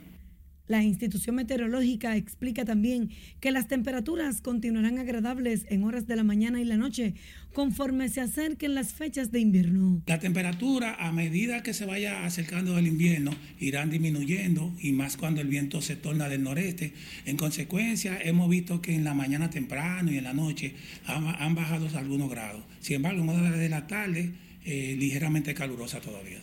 La 0.70 0.84
institución 0.84 1.34
meteorológica 1.34 2.14
explica 2.14 2.64
también 2.64 3.10
que 3.40 3.50
las 3.50 3.66
temperaturas 3.66 4.40
continuarán 4.40 5.00
agradables 5.00 5.66
en 5.68 5.82
horas 5.82 6.06
de 6.06 6.14
la 6.14 6.22
mañana 6.22 6.60
y 6.60 6.64
la 6.64 6.76
noche 6.76 7.14
conforme 7.52 8.08
se 8.08 8.20
acerquen 8.20 8.76
las 8.76 8.92
fechas 8.92 9.32
de 9.32 9.40
invierno. 9.40 10.00
La 10.06 10.20
temperatura 10.20 10.94
a 10.94 11.10
medida 11.10 11.64
que 11.64 11.74
se 11.74 11.86
vaya 11.86 12.24
acercando 12.24 12.78
el 12.78 12.86
invierno 12.86 13.32
irán 13.58 13.90
disminuyendo 13.90 14.72
y 14.80 14.92
más 14.92 15.16
cuando 15.16 15.40
el 15.40 15.48
viento 15.48 15.82
se 15.82 15.96
torna 15.96 16.28
del 16.28 16.44
noreste. 16.44 16.92
En 17.26 17.36
consecuencia, 17.36 18.20
hemos 18.22 18.48
visto 18.48 18.80
que 18.80 18.94
en 18.94 19.02
la 19.02 19.12
mañana 19.12 19.50
temprano 19.50 20.12
y 20.12 20.18
en 20.18 20.24
la 20.24 20.34
noche 20.34 20.76
han, 21.04 21.56
bajado 21.56 21.88
algunos 21.98 22.30
grados. 22.30 22.62
Sin 22.78 22.94
embargo, 22.94 23.24
en 23.24 23.28
horas 23.28 23.58
de 23.58 23.68
la 23.68 23.88
tarde, 23.88 24.34
eh, 24.64 24.94
ligeramente 24.96 25.52
calurosa 25.52 26.00
todavía. 26.00 26.38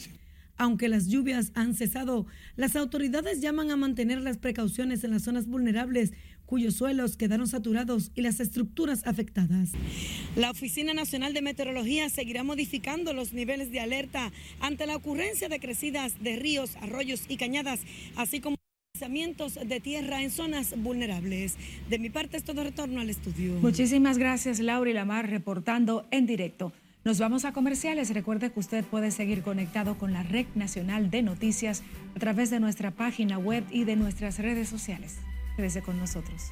Aunque 0.57 0.89
las 0.89 1.07
lluvias 1.07 1.51
han 1.53 1.75
cesado, 1.75 2.25
las 2.55 2.75
autoridades 2.75 3.41
llaman 3.41 3.71
a 3.71 3.75
mantener 3.75 4.21
las 4.21 4.37
precauciones 4.37 5.03
en 5.03 5.11
las 5.11 5.23
zonas 5.23 5.47
vulnerables 5.47 6.13
cuyos 6.47 6.75
suelos 6.75 7.17
quedaron 7.17 7.47
saturados 7.47 8.11
y 8.15 8.21
las 8.21 8.39
estructuras 8.39 9.05
afectadas. 9.05 9.71
La 10.35 10.49
Oficina 10.49 10.93
Nacional 10.93 11.33
de 11.33 11.41
Meteorología 11.41 12.09
seguirá 12.09 12.43
modificando 12.43 13.13
los 13.13 13.33
niveles 13.33 13.69
de 13.69 13.81
alerta 13.81 14.31
ante 14.61 14.87
la 14.87 14.95
ocurrencia 14.95 15.49
de 15.49 15.59
crecidas 15.59 16.23
de 16.23 16.37
ríos, 16.37 16.75
arroyos 16.77 17.25
y 17.27 17.37
cañadas, 17.37 17.81
así 18.15 18.39
como 18.39 18.55
deslizamientos 18.93 19.55
de 19.55 19.79
tierra 19.79 20.23
en 20.23 20.31
zonas 20.31 20.73
vulnerables. 20.77 21.55
De 21.89 21.99
mi 21.99 22.09
parte 22.09 22.37
es 22.37 22.43
todo 22.43 22.63
retorno 22.63 23.01
al 23.01 23.09
estudio. 23.09 23.53
Muchísimas 23.55 24.17
gracias 24.17 24.59
Laura 24.59 24.89
y 24.89 24.93
Lamar 24.93 25.29
reportando 25.29 26.07
en 26.11 26.25
directo. 26.25 26.71
Nos 27.03 27.19
vamos 27.19 27.45
a 27.45 27.53
comerciales. 27.53 28.13
Recuerde 28.13 28.51
que 28.51 28.59
usted 28.59 28.83
puede 28.83 29.11
seguir 29.11 29.41
conectado 29.41 29.97
con 29.97 30.11
la 30.11 30.23
Red 30.23 30.47
Nacional 30.55 31.09
de 31.09 31.21
Noticias 31.21 31.83
a 32.15 32.19
través 32.19 32.49
de 32.49 32.59
nuestra 32.59 32.91
página 32.91 33.37
web 33.37 33.63
y 33.71 33.85
de 33.85 33.95
nuestras 33.95 34.39
redes 34.39 34.67
sociales. 34.67 35.17
Quédese 35.55 35.81
con 35.81 35.97
nosotros. 35.97 36.51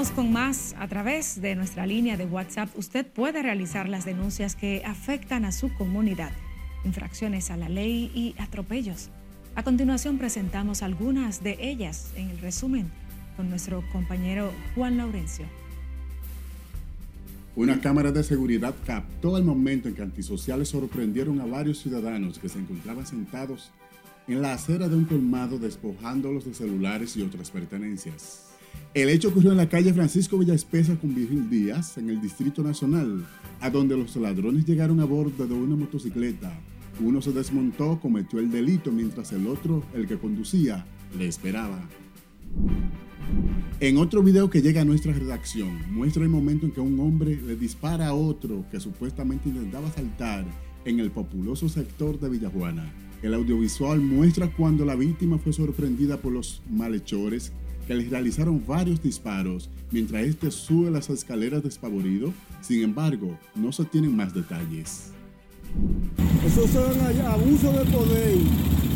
Con 0.00 0.32
más 0.32 0.74
a 0.78 0.88
través 0.88 1.42
de 1.42 1.54
nuestra 1.54 1.84
línea 1.86 2.16
de 2.16 2.24
WhatsApp. 2.24 2.70
Usted 2.74 3.06
puede 3.06 3.42
realizar 3.42 3.86
las 3.86 4.06
denuncias 4.06 4.56
que 4.56 4.82
afectan 4.86 5.44
a 5.44 5.52
su 5.52 5.74
comunidad, 5.74 6.32
infracciones 6.86 7.50
a 7.50 7.58
la 7.58 7.68
ley 7.68 8.10
y 8.14 8.34
atropellos. 8.38 9.10
A 9.56 9.62
continuación 9.62 10.16
presentamos 10.16 10.82
algunas 10.82 11.42
de 11.42 11.58
ellas 11.60 12.12
en 12.16 12.30
el 12.30 12.38
resumen 12.38 12.90
con 13.36 13.50
nuestro 13.50 13.84
compañero 13.92 14.50
Juan 14.74 14.96
Laurencio. 14.96 15.44
Una 17.54 17.78
cámara 17.78 18.10
de 18.10 18.24
seguridad 18.24 18.74
captó 18.86 19.36
el 19.36 19.44
momento 19.44 19.88
en 19.88 19.94
que 19.94 20.02
antisociales 20.02 20.70
sorprendieron 20.70 21.42
a 21.42 21.44
varios 21.44 21.78
ciudadanos 21.78 22.38
que 22.38 22.48
se 22.48 22.58
encontraban 22.58 23.06
sentados 23.06 23.70
en 24.26 24.40
la 24.40 24.54
acera 24.54 24.88
de 24.88 24.96
un 24.96 25.04
colmado 25.04 25.58
despojándolos 25.58 26.46
de 26.46 26.54
celulares 26.54 27.18
y 27.18 27.22
otras 27.22 27.50
pertenencias. 27.50 28.49
El 28.92 29.08
hecho 29.08 29.28
ocurrió 29.28 29.52
en 29.52 29.56
la 29.56 29.68
calle 29.68 29.94
Francisco 29.94 30.36
Villaespesa 30.36 30.96
con 30.96 31.14
Virgil 31.14 31.48
Díaz, 31.48 31.96
en 31.96 32.10
el 32.10 32.20
Distrito 32.20 32.62
Nacional, 32.62 33.24
a 33.60 33.70
donde 33.70 33.96
los 33.96 34.16
ladrones 34.16 34.66
llegaron 34.66 34.98
a 34.98 35.04
bordo 35.04 35.46
de 35.46 35.54
una 35.54 35.76
motocicleta. 35.76 36.52
Uno 36.98 37.22
se 37.22 37.32
desmontó, 37.32 38.00
cometió 38.00 38.40
el 38.40 38.50
delito, 38.50 38.90
mientras 38.90 39.32
el 39.32 39.46
otro, 39.46 39.84
el 39.94 40.08
que 40.08 40.18
conducía, 40.18 40.84
le 41.16 41.28
esperaba. 41.28 41.80
En 43.78 43.96
otro 43.96 44.22
video 44.22 44.50
que 44.50 44.60
llega 44.60 44.82
a 44.82 44.84
nuestra 44.84 45.12
redacción, 45.12 45.80
muestra 45.92 46.24
el 46.24 46.28
momento 46.28 46.66
en 46.66 46.72
que 46.72 46.80
un 46.80 46.98
hombre 46.98 47.40
le 47.40 47.56
dispara 47.56 48.08
a 48.08 48.14
otro 48.14 48.64
que 48.70 48.80
supuestamente 48.80 49.48
intentaba 49.48 49.90
saltar 49.92 50.44
en 50.84 50.98
el 50.98 51.10
populoso 51.10 51.68
sector 51.68 52.18
de 52.18 52.28
Villajuana. 52.28 52.92
El 53.22 53.34
audiovisual 53.34 54.00
muestra 54.00 54.52
cuando 54.52 54.84
la 54.84 54.96
víctima 54.96 55.38
fue 55.38 55.52
sorprendida 55.52 56.16
por 56.16 56.32
los 56.32 56.60
malhechores 56.68 57.52
que 57.90 57.96
les 57.96 58.08
realizaron 58.08 58.64
varios 58.64 59.02
disparos 59.02 59.68
mientras 59.90 60.22
este 60.22 60.52
sube 60.52 60.92
las 60.92 61.10
escaleras 61.10 61.64
despavorido. 61.64 62.32
Sin 62.60 62.84
embargo, 62.84 63.36
no 63.56 63.72
se 63.72 63.84
tienen 63.84 64.14
más 64.14 64.32
detalles. 64.32 65.10
Eso 66.46 66.68
son 66.68 67.00
abuso 67.26 67.72
de 67.72 67.84
poder. 67.90 68.36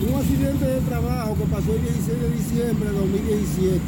Un 0.09 0.14
accidente 0.14 0.64
de 0.64 0.80
trabajo 0.83 1.37
que 1.37 1.44
pasó 1.46 1.74
el 1.74 1.83
16 1.83 2.20
de 2.20 2.30
diciembre 2.37 2.90
de 2.90 2.98
2017. 2.98 3.80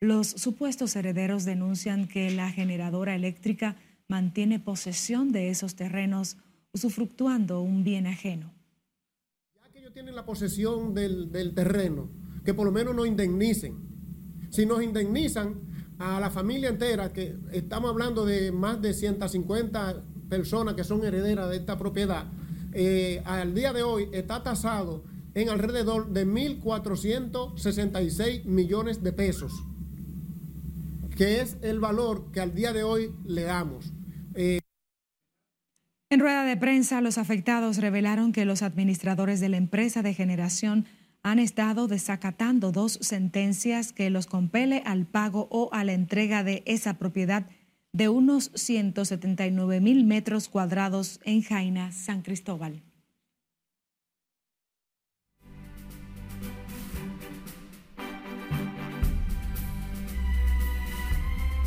Los 0.02 0.28
supuestos 0.28 0.98
herederos 0.98 1.46
denuncian 1.46 2.10
que 2.10 2.30
la 2.30 2.52
generadora 2.52 3.16
eléctrica 3.16 3.78
mantiene 4.10 4.60
posesión 4.60 5.32
de 5.32 5.50
esos 5.50 5.76
terrenos, 5.76 6.36
usufructuando 6.74 7.62
un 7.62 7.86
bien 7.86 8.06
ajeno. 8.06 8.54
Ya 9.56 9.72
que 9.72 9.80
ellos 9.80 9.94
tienen 9.94 10.14
la 10.14 10.26
posesión 10.26 10.94
del, 10.94 11.32
del 11.32 11.54
terreno, 11.54 12.10
que 12.44 12.54
por 12.54 12.66
lo 12.66 12.74
menos 12.74 12.94
nos 12.94 13.08
indemnicen. 13.08 13.78
Si 14.50 14.66
nos 14.66 14.84
indemnizan 14.84 15.56
a 16.00 16.20
la 16.20 16.30
familia 16.30 16.68
entera, 16.68 17.14
que 17.14 17.38
estamos 17.54 17.90
hablando 17.90 18.26
de 18.26 18.52
más 18.52 18.82
de 18.82 18.94
150 18.94 20.04
personas 20.28 20.74
que 20.74 20.84
son 20.84 21.06
herederas 21.06 21.50
de 21.50 21.56
esta 21.56 21.78
propiedad, 21.78 22.28
eh, 22.74 23.22
al 23.26 23.54
día 23.54 23.74
de 23.74 23.84
hoy 23.84 24.08
está 24.12 24.42
tasado 24.44 25.04
en 25.34 25.50
alrededor 25.50 26.10
de 26.10 26.28
1.466 26.28 28.44
millones 28.46 29.04
de 29.04 29.14
pesos, 29.14 29.54
que 31.16 31.42
es 31.42 31.58
el 31.62 31.80
valor 31.80 32.32
que 32.32 32.42
al 32.42 32.54
día 32.54 32.74
de 32.74 32.84
hoy 32.84 33.14
le 33.26 33.44
damos. 33.44 33.94
En 36.12 36.20
rueda 36.20 36.44
de 36.44 36.58
prensa, 36.58 37.00
los 37.00 37.18
afectados 37.18 37.78
revelaron 37.78 38.34
que 38.34 38.44
los 38.44 38.64
administradores 38.64 39.40
de 39.40 39.48
la 39.48 39.56
empresa 39.56 40.02
de 40.02 40.14
generación 40.14 40.86
han 41.24 41.40
estado 41.40 41.88
desacatando 41.88 42.74
dos 42.74 43.00
sentencias 43.02 43.94
que 43.94 44.10
los 44.10 44.28
compele 44.28 44.84
al 44.86 45.06
pago 45.06 45.48
o 45.52 45.70
a 45.72 45.86
la 45.86 45.94
entrega 45.94 46.44
de 46.44 46.64
esa 46.66 46.98
propiedad 46.98 47.48
de 47.94 48.08
unos 48.08 48.52
179 48.56 49.82
mil 49.82 50.06
metros 50.06 50.48
cuadrados 50.48 51.20
en 51.26 51.42
Jaina, 51.42 51.92
San 51.92 52.22
Cristóbal. 52.22 52.82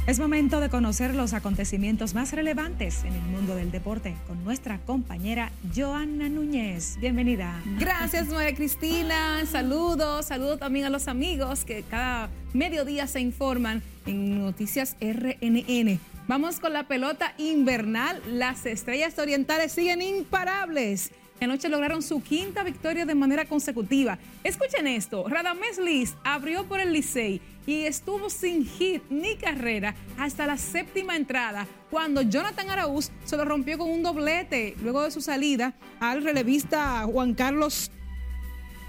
Es 0.06 0.18
momento 0.18 0.60
de 0.60 0.68
conocer 0.68 1.14
los 1.14 1.32
acontecimientos 1.32 2.12
más 2.12 2.32
relevantes 2.32 3.04
en 3.04 3.14
el 3.14 3.22
mundo 3.22 3.56
del 3.56 3.70
deporte 3.70 4.14
con 4.26 4.44
nuestra 4.44 4.78
compañera 4.80 5.50
Joana 5.74 6.28
Núñez. 6.28 6.98
Bienvenida. 7.00 7.58
Gracias, 7.78 8.28
María 8.28 8.54
Cristina. 8.54 9.46
Saludos, 9.46 10.26
saludos 10.26 10.58
también 10.58 10.84
a 10.84 10.90
los 10.90 11.08
amigos 11.08 11.64
que 11.64 11.84
cada 11.84 12.28
mediodía 12.52 13.06
se 13.06 13.20
informan 13.20 13.82
en 14.04 14.40
Noticias 14.40 14.94
RNN. 15.00 15.98
Vamos 16.28 16.60
con 16.60 16.74
la 16.74 16.86
pelota 16.86 17.32
invernal. 17.38 18.20
Las 18.28 18.66
estrellas 18.66 19.18
orientales 19.18 19.72
siguen 19.72 20.02
imparables 20.02 21.12
anoche 21.44 21.68
lograron 21.68 22.02
su 22.02 22.22
quinta 22.22 22.64
victoria 22.64 23.06
de 23.06 23.14
manera 23.14 23.44
consecutiva. 23.44 24.18
Escuchen 24.42 24.86
esto, 24.86 25.28
Radamés 25.28 25.78
Liz 25.78 26.14
abrió 26.24 26.64
por 26.64 26.80
el 26.80 26.92
Licey 26.92 27.40
y 27.66 27.84
estuvo 27.84 28.30
sin 28.30 28.66
hit 28.66 29.02
ni 29.10 29.36
carrera 29.36 29.94
hasta 30.18 30.46
la 30.46 30.58
séptima 30.58 31.16
entrada, 31.16 31.66
cuando 31.90 32.22
Jonathan 32.22 32.70
Araúz 32.70 33.10
se 33.24 33.36
lo 33.36 33.44
rompió 33.44 33.78
con 33.78 33.90
un 33.90 34.02
doblete 34.02 34.74
luego 34.82 35.02
de 35.02 35.10
su 35.10 35.20
salida 35.20 35.74
al 36.00 36.22
relevista 36.22 37.04
Juan 37.04 37.34
Carlos 37.34 37.90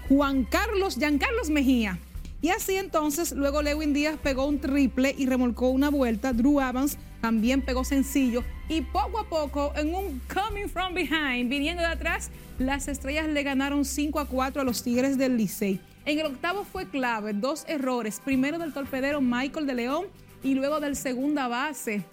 Juan 0.08 0.44
Carlos 0.44 0.96
Giancarlos 0.96 1.50
Mejía. 1.50 1.98
Y 2.42 2.50
así 2.50 2.76
entonces, 2.76 3.32
luego 3.32 3.62
Lewin 3.62 3.92
Díaz 3.92 4.18
pegó 4.22 4.46
un 4.46 4.60
triple 4.60 5.14
y 5.18 5.26
remolcó 5.26 5.70
una 5.70 5.88
vuelta. 5.88 6.32
Drew 6.32 6.60
Evans 6.60 6.96
también 7.20 7.62
pegó 7.62 7.82
sencillo. 7.82 8.44
Y 8.68 8.82
poco 8.82 9.18
a 9.18 9.28
poco, 9.28 9.72
en 9.74 9.94
un 9.94 10.20
coming 10.32 10.68
from 10.68 10.94
behind, 10.94 11.48
viniendo 11.48 11.82
de 11.82 11.88
atrás, 11.88 12.30
las 12.58 12.86
estrellas 12.86 13.26
le 13.26 13.42
ganaron 13.42 13.84
5 13.84 14.20
a 14.20 14.26
4 14.26 14.62
a 14.62 14.64
los 14.64 14.84
Tigres 14.84 15.18
del 15.18 15.36
Licey. 15.36 15.80
En 16.06 16.20
el 16.20 16.26
octavo 16.26 16.64
fue 16.64 16.88
clave, 16.88 17.32
dos 17.32 17.64
errores. 17.66 18.20
Primero 18.24 18.60
del 18.60 18.72
torpedero 18.72 19.20
Michael 19.20 19.66
de 19.66 19.74
León 19.74 20.06
y 20.44 20.54
luego 20.54 20.78
del 20.78 20.94
segunda 20.94 21.48
base, 21.48 22.04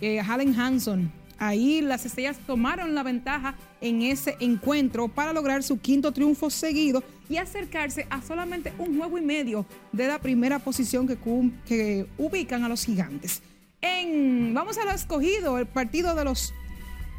eh, 0.00 0.20
Allen 0.20 0.58
Hanson. 0.58 1.12
Ahí 1.36 1.80
las 1.80 2.06
estrellas 2.06 2.38
tomaron 2.46 2.94
la 2.94 3.02
ventaja 3.02 3.56
en 3.80 4.02
ese 4.02 4.36
encuentro 4.38 5.08
para 5.08 5.32
lograr 5.32 5.64
su 5.64 5.80
quinto 5.80 6.12
triunfo 6.12 6.48
seguido 6.48 7.02
y 7.28 7.38
acercarse 7.38 8.06
a 8.08 8.22
solamente 8.22 8.72
un 8.78 8.96
juego 8.96 9.18
y 9.18 9.22
medio 9.22 9.66
de 9.90 10.06
la 10.06 10.20
primera 10.20 10.60
posición 10.60 11.08
que, 11.08 12.06
ubican 12.18 12.62
a 12.62 12.68
los 12.68 12.84
gigantes. 12.84 13.42
En, 13.80 14.54
vamos 14.54 14.78
a 14.78 14.84
lo 14.84 14.92
escogido, 14.92 15.58
el 15.58 15.66
partido 15.66 16.14
de 16.14 16.24
los, 16.24 16.54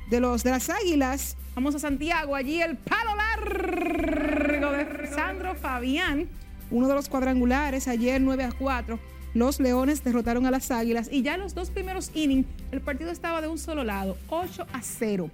de 0.10 0.22
los 0.22 0.44
de 0.44 0.52
las 0.52 0.70
Águilas. 0.70 1.36
Vamos 1.56 1.76
a 1.76 1.80
Santiago, 1.80 2.36
allí 2.36 2.62
el 2.62 2.78
palo 2.78 3.16
largo 3.18 3.31
de 3.42 5.10
Sandro 5.14 5.56
Fabián, 5.56 6.28
uno 6.70 6.88
de 6.88 6.96
los 6.96 7.10
cuadrangulares, 7.10 7.88
ayer 7.88 8.22
9 8.22 8.44
a 8.44 8.52
4 8.52 9.00
los 9.34 9.60
Leones 9.62 10.04
derrotaron 10.04 10.46
a 10.46 10.52
las 10.52 10.72
Águilas 10.72 11.08
y 11.10 11.22
ya 11.22 11.36
en 11.36 11.42
los 11.42 11.56
dos 11.56 11.70
primeros 11.70 12.12
innings 12.14 12.46
el 12.72 12.82
partido 12.82 13.12
estaba 13.12 13.42
de 13.42 13.48
un 13.48 13.58
solo 13.58 13.84
lado, 13.84 14.18
8 14.28 14.68
a 14.74 14.82
0. 14.82 15.30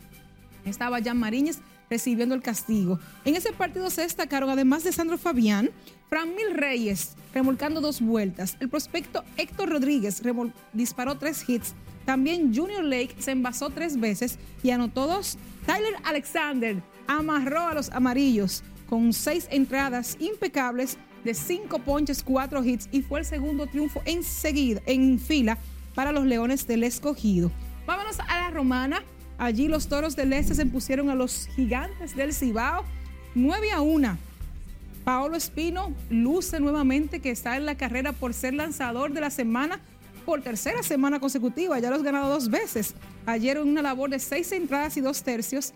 Estaba 0.65 1.01
Jan 1.01 1.17
Mariñez 1.17 1.59
recibiendo 1.89 2.35
el 2.35 2.41
castigo. 2.41 2.99
En 3.25 3.35
ese 3.35 3.53
partido 3.53 3.89
se 3.89 4.01
destacaron, 4.01 4.49
además 4.49 4.83
de 4.83 4.91
Sandro 4.91 5.17
Fabián, 5.17 5.71
Fran 6.09 6.35
Mil 6.35 6.53
Reyes 6.53 7.15
remolcando 7.33 7.81
dos 7.81 8.01
vueltas. 8.01 8.57
El 8.59 8.69
prospecto 8.69 9.23
Héctor 9.35 9.69
Rodríguez 9.69 10.21
disparó 10.73 11.17
tres 11.17 11.47
hits. 11.49 11.73
También 12.05 12.53
Junior 12.55 12.83
Lake 12.83 13.15
se 13.19 13.31
envasó 13.31 13.69
tres 13.69 13.99
veces 13.99 14.37
y 14.63 14.69
anotó 14.69 15.07
dos. 15.07 15.37
Tyler 15.65 15.95
Alexander 16.03 16.81
amarró 17.07 17.67
a 17.67 17.73
los 17.73 17.89
amarillos 17.91 18.63
con 18.89 19.13
seis 19.13 19.47
entradas 19.51 20.17
impecables 20.19 20.97
de 21.23 21.33
cinco 21.33 21.79
ponches, 21.79 22.23
cuatro 22.23 22.63
hits 22.63 22.87
y 22.91 23.01
fue 23.01 23.19
el 23.19 23.25
segundo 23.25 23.67
triunfo 23.67 24.01
enseguida, 24.05 24.81
en 24.85 25.19
fila 25.19 25.57
para 25.93 26.11
los 26.11 26.25
Leones 26.25 26.67
del 26.67 26.83
Escogido. 26.83 27.51
Vámonos 27.85 28.19
a 28.19 28.41
la 28.41 28.49
Romana. 28.51 29.03
Allí 29.39 29.67
los 29.67 29.87
Toros 29.87 30.15
del 30.15 30.33
Este 30.33 30.55
se 30.55 30.63
impusieron 30.63 31.09
a 31.09 31.15
los 31.15 31.47
Gigantes 31.55 32.15
del 32.15 32.33
Cibao 32.33 32.83
9 33.35 33.71
a 33.71 33.81
1. 33.81 34.17
Paolo 35.03 35.35
Espino 35.37 35.93
luce 36.09 36.59
nuevamente 36.59 37.19
que 37.19 37.31
está 37.31 37.55
en 37.55 37.65
la 37.65 37.75
carrera 37.75 38.11
por 38.11 38.33
ser 38.33 38.53
lanzador 38.53 39.11
de 39.11 39.21
la 39.21 39.29
semana 39.29 39.79
por 40.25 40.41
tercera 40.41 40.83
semana 40.83 41.21
consecutiva. 41.21 41.79
Ya 41.79 41.89
los 41.89 42.03
ganado 42.03 42.29
dos 42.29 42.49
veces. 42.49 42.93
Ayer 43.25 43.59
una 43.59 43.81
labor 43.81 44.09
de 44.09 44.19
seis 44.19 44.51
entradas 44.51 44.97
y 44.97 45.01
dos 45.01 45.23
tercios, 45.23 45.73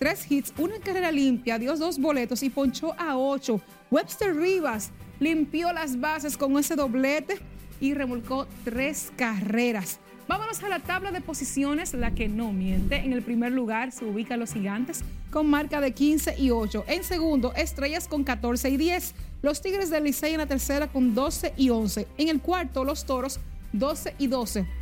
tres 0.00 0.32
hits, 0.32 0.54
una 0.56 0.78
carrera 0.78 1.12
limpia, 1.12 1.58
dio 1.58 1.76
dos 1.76 1.98
boletos 1.98 2.42
y 2.42 2.48
ponchó 2.48 2.94
a 2.98 3.18
ocho 3.18 3.60
Webster 3.90 4.34
Rivas 4.34 4.90
limpió 5.20 5.70
las 5.74 6.00
bases 6.00 6.38
con 6.38 6.58
ese 6.58 6.74
doblete 6.74 7.38
y 7.80 7.92
remolcó 7.92 8.46
tres 8.64 9.12
carreras. 9.16 10.00
Vámonos 10.26 10.62
a 10.62 10.70
la 10.70 10.78
tabla 10.78 11.12
de 11.12 11.20
posiciones, 11.20 11.92
la 11.92 12.14
que 12.14 12.28
no 12.28 12.50
miente. 12.50 12.96
En 12.96 13.12
el 13.12 13.20
primer 13.20 13.52
lugar 13.52 13.92
se 13.92 14.06
ubican 14.06 14.40
los 14.40 14.54
gigantes 14.54 15.02
con 15.30 15.50
marca 15.50 15.82
de 15.82 15.92
15 15.92 16.36
y 16.38 16.50
8. 16.50 16.84
En 16.86 17.04
segundo, 17.04 17.52
Estrellas 17.54 18.08
con 18.08 18.24
14 18.24 18.70
y 18.70 18.76
10. 18.78 19.14
Los 19.42 19.60
Tigres 19.60 19.90
del 19.90 20.04
Licey 20.04 20.32
en 20.32 20.38
la 20.38 20.46
tercera 20.46 20.88
con 20.88 21.14
12 21.14 21.52
y 21.58 21.68
11. 21.68 22.06
En 22.16 22.28
el 22.28 22.40
cuarto, 22.40 22.84
los 22.84 23.04
Toros 23.04 23.38
12 23.72 24.14
y 24.18 24.28
12. 24.28 24.79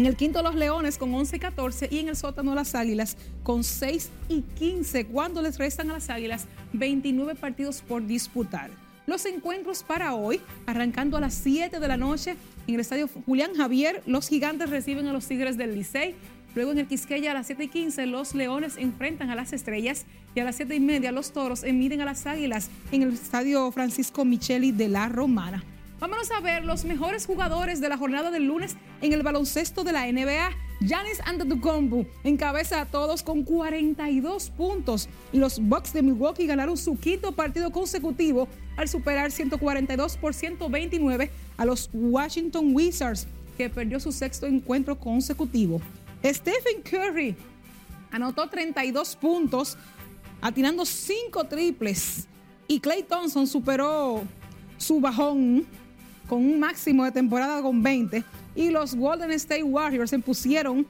En 0.00 0.06
el 0.06 0.16
quinto, 0.16 0.42
los 0.42 0.54
Leones 0.54 0.96
con 0.96 1.14
11 1.14 1.36
y 1.36 1.38
14. 1.40 1.88
Y 1.90 1.98
en 1.98 2.08
el 2.08 2.16
sótano, 2.16 2.54
las 2.54 2.74
Águilas 2.74 3.18
con 3.42 3.62
6 3.62 4.08
y 4.30 4.40
15. 4.40 5.04
Cuando 5.04 5.42
les 5.42 5.58
restan 5.58 5.90
a 5.90 5.92
las 5.92 6.08
Águilas 6.08 6.46
29 6.72 7.34
partidos 7.34 7.82
por 7.82 8.06
disputar. 8.06 8.70
Los 9.06 9.26
encuentros 9.26 9.82
para 9.82 10.14
hoy, 10.14 10.40
arrancando 10.64 11.18
a 11.18 11.20
las 11.20 11.34
7 11.34 11.78
de 11.78 11.86
la 11.86 11.98
noche 11.98 12.36
en 12.66 12.76
el 12.76 12.80
estadio 12.80 13.10
Julián 13.26 13.52
Javier, 13.54 14.02
los 14.06 14.26
gigantes 14.26 14.70
reciben 14.70 15.06
a 15.06 15.12
los 15.12 15.26
Tigres 15.26 15.58
del 15.58 15.74
Licey. 15.74 16.14
Luego 16.54 16.72
en 16.72 16.78
el 16.78 16.86
Quisqueya 16.86 17.32
a 17.32 17.34
las 17.34 17.48
7 17.48 17.64
y 17.64 17.68
15 17.68 18.06
los 18.06 18.34
Leones 18.34 18.78
enfrentan 18.78 19.28
a 19.28 19.34
las 19.34 19.52
Estrellas 19.52 20.06
y 20.34 20.40
a 20.40 20.44
las 20.44 20.56
7 20.56 20.74
y 20.76 20.80
media 20.80 21.12
los 21.12 21.32
Toros 21.32 21.62
miden 21.62 22.00
a 22.00 22.06
las 22.06 22.24
Águilas 22.24 22.70
en 22.90 23.02
el 23.02 23.12
estadio 23.12 23.70
Francisco 23.70 24.24
Micheli 24.24 24.72
de 24.72 24.88
la 24.88 25.10
Romana. 25.10 25.62
Vámonos 26.00 26.30
a 26.30 26.40
ver 26.40 26.64
los 26.64 26.86
mejores 26.86 27.26
jugadores 27.26 27.78
de 27.78 27.90
la 27.90 27.98
jornada 27.98 28.30
del 28.30 28.46
lunes 28.46 28.74
en 29.02 29.12
el 29.12 29.22
baloncesto 29.22 29.84
de 29.84 29.92
la 29.92 30.10
NBA. 30.10 30.48
Giannis 30.80 31.20
Antetokounmpo 31.26 32.06
encabeza 32.24 32.80
a 32.80 32.86
todos 32.86 33.22
con 33.22 33.42
42 33.42 34.48
puntos 34.48 35.10
y 35.30 35.36
los 35.36 35.60
Bucks 35.60 35.92
de 35.92 36.00
Milwaukee 36.00 36.46
ganaron 36.46 36.78
su 36.78 36.98
quinto 36.98 37.32
partido 37.32 37.70
consecutivo 37.70 38.48
al 38.78 38.88
superar 38.88 39.30
142 39.30 40.16
por 40.16 40.32
129 40.32 41.30
a 41.58 41.64
los 41.66 41.90
Washington 41.92 42.74
Wizards, 42.74 43.26
que 43.58 43.68
perdió 43.68 44.00
su 44.00 44.10
sexto 44.10 44.46
encuentro 44.46 44.98
consecutivo. 44.98 45.82
Stephen 46.24 46.80
Curry 46.82 47.36
anotó 48.10 48.48
32 48.48 49.16
puntos, 49.16 49.76
atinando 50.40 50.86
5 50.86 51.44
triples, 51.44 52.26
y 52.66 52.80
Clay 52.80 53.02
Thompson 53.02 53.46
superó 53.46 54.22
su 54.78 54.98
bajón 54.98 55.66
con 56.30 56.46
un 56.46 56.60
máximo 56.60 57.04
de 57.04 57.10
temporada 57.10 57.60
con 57.60 57.82
20 57.82 58.22
y 58.54 58.70
los 58.70 58.94
Golden 58.94 59.32
State 59.32 59.64
Warriors 59.64 60.10
se 60.10 60.16
impusieron 60.16 60.86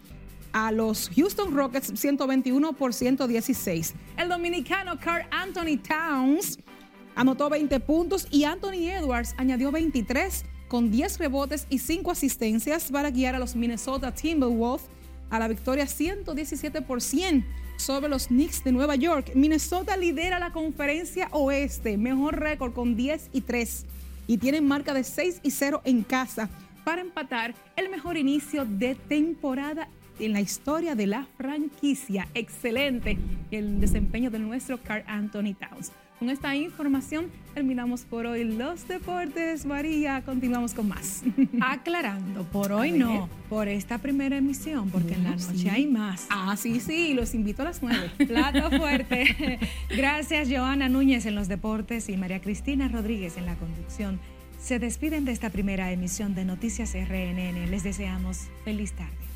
a 0.52 0.70
los 0.70 1.10
Houston 1.16 1.56
Rockets 1.56 1.98
121 1.98 2.74
por 2.74 2.92
116. 2.92 3.94
El 4.18 4.28
dominicano 4.28 4.98
Carl 5.00 5.24
Anthony 5.30 5.78
Towns 5.78 6.58
anotó 7.14 7.48
20 7.48 7.80
puntos 7.80 8.28
y 8.30 8.44
Anthony 8.44 8.90
Edwards 8.90 9.34
añadió 9.38 9.72
23 9.72 10.44
con 10.68 10.90
10 10.90 11.18
rebotes 11.18 11.66
y 11.70 11.78
5 11.78 12.10
asistencias 12.10 12.90
para 12.90 13.10
guiar 13.10 13.34
a 13.34 13.38
los 13.38 13.56
Minnesota 13.56 14.12
Timberwolves 14.12 14.88
a 15.30 15.38
la 15.38 15.48
victoria 15.48 15.86
117 15.86 16.82
por 16.82 17.00
100 17.00 17.46
sobre 17.78 18.10
los 18.10 18.26
Knicks 18.26 18.62
de 18.62 18.72
Nueva 18.72 18.94
York. 18.94 19.30
Minnesota 19.34 19.96
lidera 19.96 20.38
la 20.38 20.52
conferencia 20.52 21.28
oeste, 21.32 21.96
mejor 21.96 22.38
récord 22.38 22.74
con 22.74 22.94
10 22.94 23.30
y 23.32 23.40
3 23.40 23.86
y 24.30 24.38
tienen 24.38 24.64
marca 24.64 24.94
de 24.94 25.02
6 25.02 25.40
y 25.42 25.50
0 25.50 25.82
en 25.84 26.04
casa 26.04 26.48
para 26.84 27.00
empatar 27.00 27.52
el 27.74 27.88
mejor 27.88 28.16
inicio 28.16 28.64
de 28.64 28.94
temporada 28.94 29.88
en 30.20 30.32
la 30.32 30.40
historia 30.40 30.94
de 30.94 31.08
la 31.08 31.26
franquicia. 31.36 32.28
Excelente 32.32 33.18
el 33.50 33.80
desempeño 33.80 34.30
de 34.30 34.38
nuestro 34.38 34.80
Carl 34.80 35.02
Anthony 35.08 35.56
Towns. 35.58 35.90
Con 36.20 36.28
esta 36.28 36.54
información 36.54 37.30
terminamos 37.54 38.02
por 38.02 38.26
hoy 38.26 38.44
los 38.44 38.86
deportes. 38.86 39.64
María, 39.64 40.20
continuamos 40.22 40.74
con 40.74 40.86
más. 40.86 41.22
Aclarando, 41.62 42.44
por 42.44 42.72
hoy 42.72 42.92
no, 42.92 43.30
por 43.48 43.68
esta 43.68 43.96
primera 43.96 44.36
emisión, 44.36 44.90
porque 44.90 45.14
en 45.14 45.24
la 45.24 45.30
noche 45.30 45.70
hay 45.70 45.86
más. 45.86 46.26
Ah, 46.28 46.54
sí, 46.58 46.78
sí, 46.78 47.14
los 47.14 47.32
invito 47.34 47.62
a 47.62 47.64
las 47.64 47.82
nueve. 47.82 48.10
Plato 48.28 48.70
fuerte. 48.76 49.58
Gracias, 49.88 50.50
Joana 50.50 50.90
Núñez 50.90 51.24
en 51.24 51.34
los 51.34 51.48
deportes 51.48 52.10
y 52.10 52.18
María 52.18 52.42
Cristina 52.42 52.88
Rodríguez 52.88 53.38
en 53.38 53.46
la 53.46 53.54
conducción. 53.54 54.20
Se 54.60 54.78
despiden 54.78 55.24
de 55.24 55.32
esta 55.32 55.48
primera 55.48 55.90
emisión 55.90 56.34
de 56.34 56.44
Noticias 56.44 56.92
RNN. 56.92 57.70
Les 57.70 57.82
deseamos 57.82 58.48
feliz 58.62 58.92
tarde. 58.92 59.29